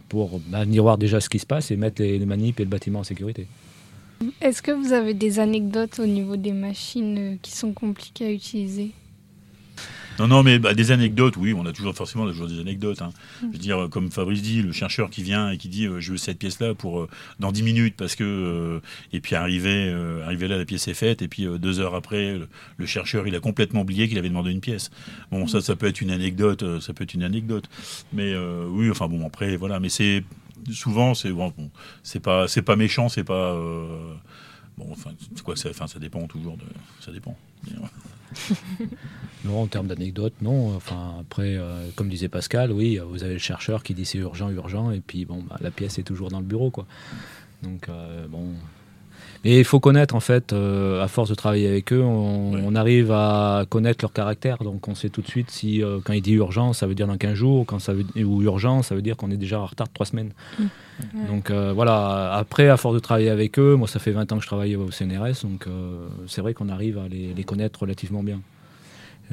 pour 0.08 0.40
ben, 0.48 0.64
venir 0.64 0.82
voir 0.82 0.96
déjà 0.96 1.20
ce 1.20 1.28
qui 1.28 1.38
se 1.38 1.46
passe 1.46 1.70
et 1.70 1.76
mettre 1.76 2.00
les, 2.00 2.18
les 2.18 2.26
manips 2.26 2.60
et 2.60 2.64
le 2.64 2.70
bâtiment 2.70 3.00
en 3.00 3.04
sécurité. 3.04 3.46
Est-ce 4.40 4.62
que 4.62 4.72
vous 4.72 4.92
avez 4.92 5.14
des 5.14 5.38
anecdotes 5.38 5.98
au 6.00 6.06
niveau 6.06 6.36
des 6.36 6.52
machines 6.52 7.38
qui 7.42 7.52
sont 7.52 7.72
compliquées 7.72 8.26
à 8.26 8.32
utiliser? 8.32 8.92
Non, 10.18 10.26
non, 10.26 10.42
mais 10.42 10.58
bah, 10.58 10.74
des 10.74 10.90
anecdotes, 10.90 11.36
oui, 11.36 11.54
on 11.54 11.64
a 11.64 11.72
toujours 11.72 11.94
forcément 11.94 12.26
toujours 12.26 12.48
des 12.48 12.58
anecdotes. 12.58 13.02
Hein. 13.02 13.10
Mm. 13.42 13.46
Je 13.46 13.52
veux 13.52 13.58
dire, 13.58 13.88
comme 13.90 14.10
Fabrice 14.10 14.42
dit, 14.42 14.62
le 14.62 14.72
chercheur 14.72 15.10
qui 15.10 15.22
vient 15.22 15.50
et 15.50 15.58
qui 15.58 15.68
dit 15.68 15.86
euh, 15.86 16.00
je 16.00 16.12
veux 16.12 16.16
cette 16.18 16.38
pièce-là 16.38 16.74
pour 16.74 17.00
euh, 17.00 17.08
dans 17.38 17.52
10 17.52 17.62
minutes 17.62 17.94
parce 17.96 18.16
que 18.16 18.24
euh, 18.24 18.80
et 19.12 19.20
puis 19.20 19.36
arrivé, 19.36 19.92
arrivé 20.24 20.48
là 20.48 20.58
la 20.58 20.64
pièce 20.64 20.88
est 20.88 20.94
faite 20.94 21.22
et 21.22 21.28
puis 21.28 21.46
deux 21.58 21.80
heures 21.80 21.94
après 21.94 22.38
le, 22.78 22.86
chercheur 22.86 23.26
il 23.26 23.34
a 23.36 23.40
complètement 23.40 23.82
oublié 23.82 24.08
qu'il 24.08 24.18
avait 24.18 24.28
demandé 24.28 24.50
une 24.50 24.60
pièce. 24.60 24.90
Bon, 25.30 25.46
ça, 25.46 25.60
ça 25.60 25.76
peut 25.76 25.86
être 25.86 26.00
une 26.00 26.10
anecdote, 26.10 26.80
ça 26.80 26.92
peut 26.92 27.04
être 27.04 27.14
une 27.14 27.22
anecdote. 27.22 27.68
Mais 28.12 28.34
oui, 28.36 28.90
enfin 28.90 29.08
bon, 29.08 29.26
après 29.26 29.56
voilà, 29.56 29.78
mais 29.80 29.88
c'est 29.88 30.24
souvent 30.70 31.14
c'est 31.14 31.30
bon, 31.30 31.52
c'est 32.02 32.20
pas 32.20 32.48
c'est 32.48 32.62
pas 32.62 32.76
méchant, 32.76 33.08
c'est 33.08 33.24
pas 33.24 33.54
bon, 34.76 34.88
enfin 34.90 35.10
c'est 35.34 35.42
quoi, 35.42 35.54
enfin 35.54 35.86
ça 35.86 35.98
dépend 35.98 36.26
toujours 36.26 36.56
de 36.56 36.64
ça 37.00 37.12
dépend. 37.12 37.36
non, 39.44 39.62
en 39.62 39.66
termes 39.66 39.86
d'anecdotes, 39.86 40.34
non. 40.42 40.74
Enfin, 40.76 41.16
après, 41.20 41.56
euh, 41.56 41.88
comme 41.94 42.08
disait 42.08 42.28
Pascal, 42.28 42.72
oui, 42.72 42.98
vous 42.98 43.24
avez 43.24 43.34
le 43.34 43.38
chercheur 43.38 43.82
qui 43.82 43.94
dit 43.94 44.04
c'est 44.04 44.18
urgent, 44.18 44.50
urgent, 44.50 44.90
et 44.90 45.00
puis 45.00 45.24
bon, 45.24 45.42
bah, 45.48 45.56
la 45.60 45.70
pièce 45.70 45.98
est 45.98 46.02
toujours 46.02 46.30
dans 46.30 46.40
le 46.40 46.46
bureau, 46.46 46.70
quoi. 46.70 46.86
Donc, 47.62 47.88
euh, 47.88 48.26
bon. 48.28 48.54
Mais 49.44 49.58
il 49.58 49.64
faut 49.64 49.80
connaître, 49.80 50.14
en 50.14 50.20
fait, 50.20 50.52
euh, 50.52 51.02
à 51.02 51.08
force 51.08 51.30
de 51.30 51.34
travailler 51.34 51.68
avec 51.68 51.92
eux, 51.92 52.02
on, 52.02 52.74
arrive 52.74 53.10
à 53.12 53.64
connaître 53.68 54.04
leur 54.04 54.12
caractère. 54.12 54.58
Donc, 54.58 54.86
on 54.88 54.94
sait 54.94 55.08
tout 55.08 55.22
de 55.22 55.28
suite 55.28 55.50
si, 55.50 55.82
quand 56.04 56.12
il 56.12 56.22
dit 56.22 56.34
urgent, 56.34 56.72
ça 56.72 56.86
veut 56.86 56.94
dire 56.94 57.06
dans 57.06 57.16
15 57.16 57.34
jours, 57.34 57.66
quand 57.66 57.78
ça 57.78 57.92
veut, 57.92 58.04
ou 58.24 58.42
urgent, 58.42 58.82
ça 58.82 58.94
veut 58.94 59.02
dire 59.02 59.16
qu'on 59.16 59.30
est 59.30 59.36
déjà 59.36 59.60
en 59.60 59.66
retard 59.66 59.88
de 59.88 59.92
3 59.92 60.06
semaines. 60.06 60.32
Mmh. 60.58 60.64
Donc, 61.28 61.50
voilà. 61.50 62.34
Après, 62.34 62.68
à 62.68 62.76
force 62.76 62.94
de 62.94 63.00
travailler 63.00 63.30
avec 63.30 63.58
eux, 63.58 63.74
moi, 63.74 63.88
ça 63.88 63.98
fait 63.98 64.12
20 64.12 64.32
ans 64.32 64.36
que 64.36 64.42
je 64.42 64.48
travaille 64.48 64.76
au 64.76 64.90
CNRS, 64.90 65.42
donc 65.42 65.66
c'est 66.26 66.40
vrai 66.40 66.54
qu'on 66.54 66.68
arrive 66.68 66.98
à 66.98 67.08
les 67.08 67.44
connaître 67.44 67.80
relativement 67.80 68.22
bien. 68.22 68.40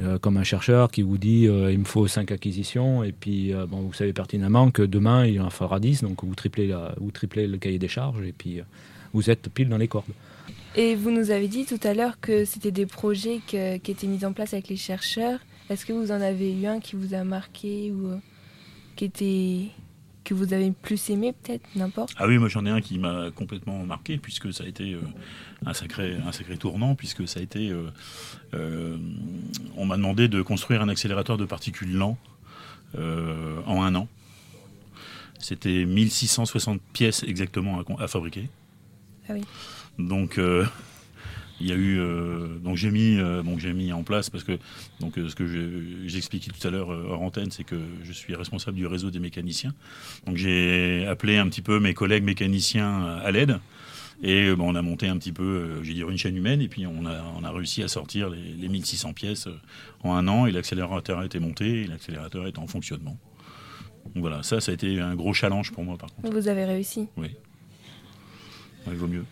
Euh, 0.00 0.18
comme 0.18 0.36
un 0.36 0.42
chercheur 0.42 0.90
qui 0.90 1.00
vous 1.00 1.16
dit 1.16 1.48
euh, 1.48 1.72
il 1.72 1.78
me 1.78 1.84
faut 1.84 2.06
5 2.06 2.30
acquisitions 2.30 3.02
et 3.02 3.12
puis 3.12 3.54
euh, 3.54 3.64
bon, 3.64 3.80
vous 3.80 3.94
savez 3.94 4.12
pertinemment 4.12 4.70
que 4.70 4.82
demain 4.82 5.24
il 5.24 5.40
en 5.40 5.48
faudra 5.48 5.80
10 5.80 6.02
donc 6.02 6.22
vous 6.22 6.34
triplez, 6.34 6.74
vous 7.00 7.10
triplez 7.10 7.46
le 7.46 7.56
cahier 7.56 7.78
des 7.78 7.88
charges 7.88 8.20
et 8.20 8.34
puis 8.36 8.60
vous 9.16 9.30
êtes 9.30 9.48
pile 9.48 9.68
dans 9.68 9.78
les 9.78 9.88
cordes. 9.88 10.12
Et 10.74 10.94
vous 10.94 11.10
nous 11.10 11.30
avez 11.30 11.48
dit 11.48 11.64
tout 11.64 11.80
à 11.84 11.94
l'heure 11.94 12.20
que 12.20 12.44
c'était 12.44 12.70
des 12.70 12.84
projets 12.84 13.40
qui 13.46 13.56
étaient 13.56 14.06
mis 14.06 14.24
en 14.26 14.32
place 14.32 14.52
avec 14.52 14.68
les 14.68 14.76
chercheurs. 14.76 15.40
Est-ce 15.70 15.86
que 15.86 15.92
vous 15.92 16.12
en 16.12 16.20
avez 16.20 16.52
eu 16.52 16.66
un 16.66 16.80
qui 16.80 16.96
vous 16.96 17.14
a 17.14 17.24
marqué 17.24 17.90
ou 17.92 18.20
qui 18.94 19.06
était 19.06 19.70
que 20.22 20.34
vous 20.34 20.52
avez 20.52 20.70
plus 20.72 21.08
aimé 21.08 21.32
peut-être, 21.32 21.64
n'importe? 21.76 22.12
Ah 22.18 22.26
oui, 22.26 22.36
moi 22.36 22.48
j'en 22.48 22.66
ai 22.66 22.70
un 22.70 22.80
qui 22.80 22.98
m'a 22.98 23.30
complètement 23.34 23.84
marqué 23.84 24.18
puisque 24.18 24.52
ça 24.52 24.64
a 24.64 24.66
été 24.66 24.92
euh, 24.92 25.00
un, 25.64 25.72
sacré, 25.72 26.16
un 26.16 26.32
sacré 26.32 26.58
tournant, 26.58 26.94
puisque 26.94 27.26
ça 27.26 27.40
a 27.40 27.42
été... 27.42 27.70
Euh, 27.70 27.90
euh, 28.54 28.98
on 29.76 29.86
m'a 29.86 29.96
demandé 29.96 30.28
de 30.28 30.42
construire 30.42 30.82
un 30.82 30.88
accélérateur 30.88 31.38
de 31.38 31.44
particules 31.46 31.92
lent 31.94 32.18
en 32.94 33.82
un 33.82 33.94
an. 33.94 34.08
C'était 35.38 35.84
1660 35.84 36.80
pièces 36.92 37.22
exactement 37.24 37.80
à, 37.80 38.02
à 38.02 38.08
fabriquer. 38.08 38.48
Ah 39.28 39.32
oui. 39.34 39.42
Donc 39.98 40.38
il 41.60 41.68
y 41.68 41.72
a 41.72 41.74
eu 41.74 41.98
euh, 41.98 42.58
donc 42.58 42.76
j'ai 42.76 42.90
mis 42.90 43.18
euh, 43.18 43.42
j'ai 43.58 43.72
mis 43.72 43.92
en 43.92 44.02
place 44.02 44.28
parce 44.30 44.44
que 44.44 44.58
donc 45.00 45.18
euh, 45.18 45.28
ce 45.28 45.34
que 45.34 45.46
j'expliquais 46.06 46.50
tout 46.50 46.66
à 46.66 46.70
l'heure 46.70 46.88
hors 46.88 47.22
antenne 47.22 47.50
c'est 47.50 47.64
que 47.64 47.76
je 48.04 48.12
suis 48.12 48.34
responsable 48.34 48.76
du 48.76 48.86
réseau 48.86 49.10
des 49.10 49.20
mécaniciens 49.20 49.74
donc 50.26 50.36
j'ai 50.36 51.06
appelé 51.06 51.38
un 51.38 51.48
petit 51.48 51.62
peu 51.62 51.80
mes 51.80 51.94
collègues 51.94 52.24
mécaniciens 52.24 53.04
à 53.04 53.30
l'aide 53.30 53.58
et 54.22 54.50
on 54.58 54.74
a 54.74 54.82
monté 54.82 55.08
un 55.08 55.16
petit 55.18 55.32
peu 55.32 55.82
j'ai 55.82 55.94
dire 55.94 56.10
une 56.10 56.18
chaîne 56.18 56.36
humaine 56.36 56.60
et 56.60 56.68
puis 56.68 56.86
on 56.86 57.06
a 57.06 57.22
on 57.38 57.44
a 57.44 57.50
réussi 57.50 57.82
à 57.82 57.88
sortir 57.88 58.28
les, 58.28 58.52
les 58.52 58.68
1600 58.68 59.12
pièces 59.14 59.48
en 60.02 60.14
un 60.14 60.28
an 60.28 60.46
et 60.46 60.52
l'accélérateur 60.52 61.20
a 61.20 61.24
été 61.24 61.38
monté 61.38 61.82
et 61.82 61.86
l'accélérateur 61.86 62.46
est 62.46 62.58
en 62.58 62.66
fonctionnement 62.66 63.16
Donc 64.14 64.22
voilà, 64.22 64.42
ça, 64.42 64.60
ça 64.60 64.72
a 64.72 64.74
été 64.74 65.00
un 65.00 65.14
gros 65.14 65.32
challenge 65.32 65.72
pour 65.72 65.84
moi 65.84 65.96
par 65.96 66.14
contre. 66.14 66.30
Vous 66.30 66.48
avez 66.48 66.64
réussi. 66.64 67.08
Ouais, 67.16 67.34
il 68.92 68.98
vaut 68.98 69.08
mieux. 69.08 69.24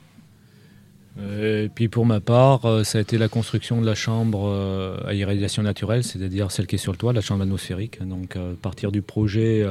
Et 1.23 1.71
puis 1.73 1.89
pour 1.89 2.07
ma 2.07 2.21
part, 2.21 2.65
euh, 2.65 2.83
ça 2.83 2.99
a 2.99 3.01
été 3.01 3.19
la 3.19 3.29
construction 3.29 3.81
de 3.81 3.87
la 3.87 3.95
chambre 3.95 4.49
euh, 4.49 4.97
à 5.07 5.15
irradiation 5.15 5.63
naturelle, 5.63 6.03
c'est-à-dire 6.03 6.51
celle 6.51 6.67
qui 6.67 6.75
est 6.75 6.79
sur 6.79 6.91
le 6.91 6.99
toit, 6.99 7.13
la 7.13 7.21
chambre 7.21 7.43
atmosphérique. 7.43 8.05
Donc 8.05 8.37
euh, 8.37 8.55
partir 8.61 8.91
du 8.91 9.03
projet 9.03 9.65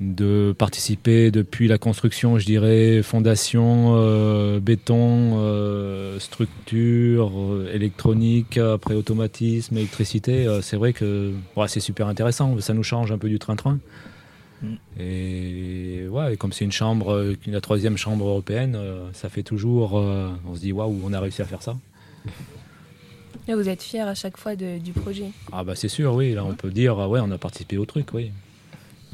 de 0.00 0.52
participer 0.58 1.30
depuis 1.30 1.68
la 1.68 1.78
construction, 1.78 2.36
je 2.36 2.44
dirais, 2.44 3.02
fondation, 3.02 4.58
béton, 4.58 6.18
structure, 6.18 7.32
électronique, 7.72 8.58
après 8.58 8.94
automatisme, 8.94 9.76
électricité, 9.76 10.48
c'est 10.60 10.76
vrai 10.76 10.92
que 10.92 11.32
c'est 11.68 11.78
super 11.78 12.08
intéressant, 12.08 12.58
ça 12.58 12.74
nous 12.74 12.82
change 12.82 13.12
un 13.12 13.18
peu 13.18 13.28
du 13.28 13.38
train-train. 13.38 13.78
Et 14.98 16.06
ouais, 16.08 16.34
et 16.34 16.36
comme 16.36 16.52
c'est 16.52 16.64
une 16.64 16.72
chambre, 16.72 17.34
la 17.46 17.60
troisième 17.60 17.96
chambre 17.96 18.26
européenne, 18.26 18.74
euh, 18.76 19.08
ça 19.12 19.28
fait 19.28 19.42
toujours, 19.42 19.98
euh, 19.98 20.28
on 20.48 20.54
se 20.54 20.60
dit 20.60 20.72
waouh, 20.72 21.00
on 21.04 21.12
a 21.12 21.20
réussi 21.20 21.42
à 21.42 21.44
faire 21.44 21.62
ça. 21.62 21.76
Là, 23.48 23.56
vous 23.56 23.68
êtes 23.68 23.82
fiers 23.82 24.00
à 24.00 24.14
chaque 24.14 24.36
fois 24.36 24.54
de- 24.54 24.78
du 24.78 24.92
projet. 24.92 25.30
Ah 25.50 25.64
bah 25.64 25.74
c'est 25.74 25.88
sûr, 25.88 26.14
oui, 26.14 26.34
là 26.34 26.44
on 26.44 26.54
peut 26.54 26.70
dire, 26.70 26.96
ouais, 26.98 27.20
on 27.20 27.30
a 27.32 27.38
participé 27.38 27.76
au 27.76 27.84
truc, 27.86 28.08
oui. 28.14 28.30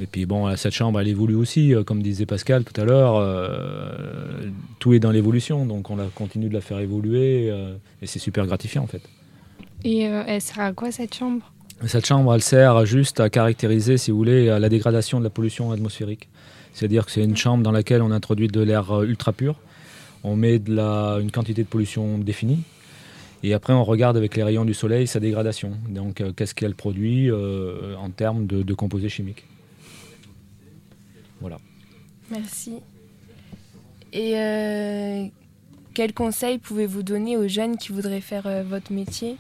Et 0.01 0.07
puis 0.07 0.27
bon, 0.27 0.55
cette 0.57 0.75
chambre, 0.75 1.01
elle 1.01 1.09
évolue 1.09 1.35
aussi, 1.35 1.75
euh, 1.75 1.83
comme 1.83 2.03
disait 2.03 2.27
Pascal 2.27 2.63
tout 2.65 2.79
à 2.81 2.85
l'heure, 2.85 3.17
euh, 3.17 4.49
tout 4.79 4.93
est 4.93 5.01
dans 5.01 5.11
l'évolution, 5.11 5.67
donc 5.67 5.91
on 5.91 5.97
la 5.97 6.05
continue 6.15 6.49
de 6.49 6.55
la 6.55 6.61
faire 6.61 6.79
évoluer, 6.79 7.51
euh, 7.51 7.75
et 8.03 8.07
c'est 8.07 8.19
super 8.21 8.47
gratifiant 8.47 8.83
en 8.85 8.87
fait. 8.87 9.03
Et 9.85 10.07
euh, 10.09 10.23
elle 10.27 10.41
sert 10.41 10.61
à 10.61 10.73
quoi 10.73 10.93
cette 10.93 11.15
chambre? 11.15 11.51
Cette 11.87 12.07
chambre, 12.07 12.35
elle 12.35 12.43
sert 12.43 12.85
juste 12.87 13.21
à 13.21 13.31
caractériser, 13.31 13.99
si 13.99 14.11
vous 14.11 14.17
voulez, 14.17 14.47
la 14.47 14.69
dégradation 14.69 15.19
de 15.19 15.25
la 15.25 15.31
pollution 15.31 15.71
atmosphérique. 15.71 16.29
C'est-à-dire 16.79 17.07
que 17.07 17.11
c'est 17.11 17.25
une 17.25 17.37
chambre 17.37 17.65
dans 17.65 17.73
laquelle 17.73 18.03
on 18.03 18.13
introduit 18.13 18.47
de 18.47 18.61
l'air 18.61 18.93
euh, 18.93 19.05
ultra 19.05 19.33
pur, 19.33 19.57
on 20.23 20.37
met 20.37 20.57
une 20.57 21.31
quantité 21.33 21.65
de 21.65 21.69
pollution 21.69 22.19
définie, 22.19 22.63
et 23.43 23.53
après 23.53 23.73
on 23.73 23.83
regarde 23.83 24.17
avec 24.17 24.37
les 24.37 24.45
rayons 24.45 24.65
du 24.65 24.75
soleil 24.75 25.09
sa 25.09 25.19
dégradation. 25.19 25.73
Donc 25.89 26.21
euh, 26.21 26.33
qu'est-ce 26.33 26.55
qu'elle 26.55 26.77
produit 26.77 27.33
euh, 27.33 27.97
en 27.97 28.11
termes 28.11 28.47
de, 28.47 28.75
composés 28.75 29.09
chimiques. 29.09 29.45
Voilà. 31.41 31.59
Merci. 32.31 32.75
Et 34.13 35.31
quels 35.95 36.15
conseils 36.15 36.59
pouvez-vous 36.59 37.03
donner 37.03 37.37
aux 37.37 37.49
jeunes 37.49 37.77
qui 37.77 37.93
voudraient 37.93 38.21
faire 38.21 38.65
votre 38.65 38.93
métier? 38.93 39.37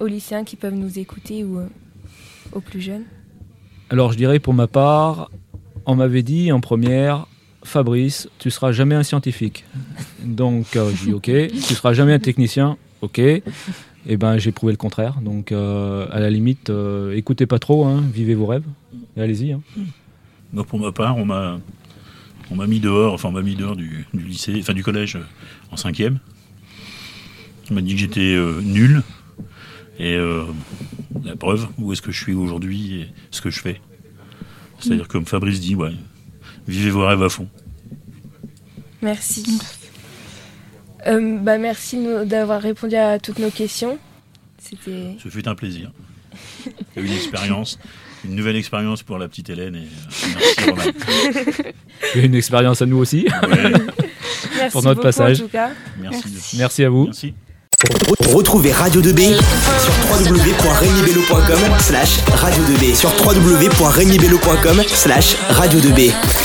Aux 0.00 0.06
lycéens 0.06 0.44
qui 0.44 0.56
peuvent 0.56 0.74
nous 0.74 0.98
écouter 0.98 1.44
ou 1.44 1.58
euh, 1.58 1.66
aux 2.52 2.60
plus 2.60 2.80
jeunes 2.80 3.04
Alors 3.90 4.12
je 4.12 4.16
dirais 4.16 4.38
pour 4.38 4.54
ma 4.54 4.66
part, 4.66 5.30
on 5.86 5.94
m'avait 5.94 6.22
dit 6.22 6.50
en 6.52 6.60
première, 6.60 7.26
Fabrice, 7.64 8.28
tu 8.38 8.50
seras 8.50 8.72
jamais 8.72 8.94
un 8.94 9.02
scientifique. 9.02 9.64
Donc 10.24 10.76
euh, 10.76 10.90
je 10.94 11.04
dis 11.04 11.12
ok, 11.12 11.30
tu 11.52 11.74
seras 11.74 11.92
jamais 11.92 12.12
un 12.12 12.18
technicien, 12.18 12.76
ok. 13.00 13.18
Et 13.18 14.16
ben 14.16 14.36
j'ai 14.38 14.50
prouvé 14.50 14.72
le 14.72 14.76
contraire. 14.78 15.20
Donc 15.20 15.52
euh, 15.52 16.06
à 16.10 16.18
la 16.18 16.30
limite, 16.30 16.70
euh, 16.70 17.14
écoutez 17.16 17.46
pas 17.46 17.58
trop, 17.60 17.84
hein, 17.84 18.02
vivez 18.12 18.34
vos 18.34 18.46
rêves 18.46 18.64
et 19.16 19.20
allez-y. 19.20 19.52
hein. 19.52 19.60
Donc 20.52 20.66
pour 20.66 20.80
ma 20.80 20.90
part, 20.92 21.16
on 21.16 21.24
m'a 21.24 21.60
on 22.50 22.56
m'a 22.56 22.66
mis 22.66 22.80
dehors, 22.80 23.14
enfin 23.14 23.28
on 23.28 23.32
m'a 23.32 23.42
mis 23.42 23.54
dehors 23.54 23.76
du, 23.76 24.06
du 24.12 24.24
lycée, 24.24 24.56
enfin 24.58 24.74
du 24.74 24.82
collège 24.82 25.18
en 25.70 25.76
cinquième. 25.76 26.18
On 27.70 27.74
m'a 27.74 27.80
dit 27.80 27.94
que 27.94 28.00
j'étais 28.00 28.34
euh, 28.34 28.60
nul. 28.60 29.02
Et 30.04 30.14
euh, 30.16 30.44
la 31.24 31.36
preuve, 31.36 31.68
où 31.78 31.92
est-ce 31.92 32.02
que 32.02 32.10
je 32.10 32.20
suis 32.20 32.34
aujourd'hui 32.34 33.02
et 33.02 33.08
ce 33.30 33.40
que 33.40 33.50
je 33.50 33.60
fais? 33.60 33.80
C'est-à-dire 34.80 35.06
comme 35.06 35.26
Fabrice 35.26 35.60
dit, 35.60 35.76
ouais, 35.76 35.92
vivez 36.66 36.90
vos 36.90 37.06
rêves 37.06 37.22
à 37.22 37.28
fond. 37.28 37.46
Merci. 39.00 39.60
Euh, 41.06 41.38
bah, 41.38 41.56
merci 41.58 41.98
d'avoir 42.26 42.60
répondu 42.60 42.96
à 42.96 43.18
toutes 43.20 43.38
nos 43.38 43.50
questions. 43.50 43.98
C'était 44.58 45.16
Ce 45.22 45.28
fut 45.28 45.46
un 45.48 45.54
plaisir. 45.54 45.92
Une 46.96 47.12
expérience, 47.12 47.78
une 48.24 48.34
nouvelle 48.34 48.56
expérience 48.56 49.02
pour 49.04 49.18
la 49.18 49.28
petite 49.28 49.50
Hélène. 49.50 49.76
Et 49.76 49.78
euh, 49.80 50.28
merci 50.36 50.70
Romain. 50.70 51.72
Une 52.26 52.34
expérience 52.34 52.82
à 52.82 52.86
nous 52.86 52.98
aussi. 52.98 53.26
Ouais, 53.48 53.72
merci 54.56 54.72
Pour 54.72 54.82
notre 54.82 54.94
beaucoup, 54.96 55.02
passage. 55.02 55.40
En 55.40 55.44
tout 55.44 55.48
cas. 55.50 55.70
merci. 56.00 56.22
de- 56.28 56.58
Merci 56.58 56.84
à 56.84 56.88
vous. 56.90 57.04
Merci. 57.06 57.34
Retrouvez 58.32 58.72
Radio 58.72 59.00
2B 59.00 59.34
sur 59.80 59.92
www.remibello.com 60.10 61.58
slash 61.78 62.20
radio 62.34 62.62
2B 62.64 62.94
sur 62.94 63.10
www.remibello.com 63.24 64.82
slash 64.86 65.36
radio 65.50 65.80
2B. 65.80 66.41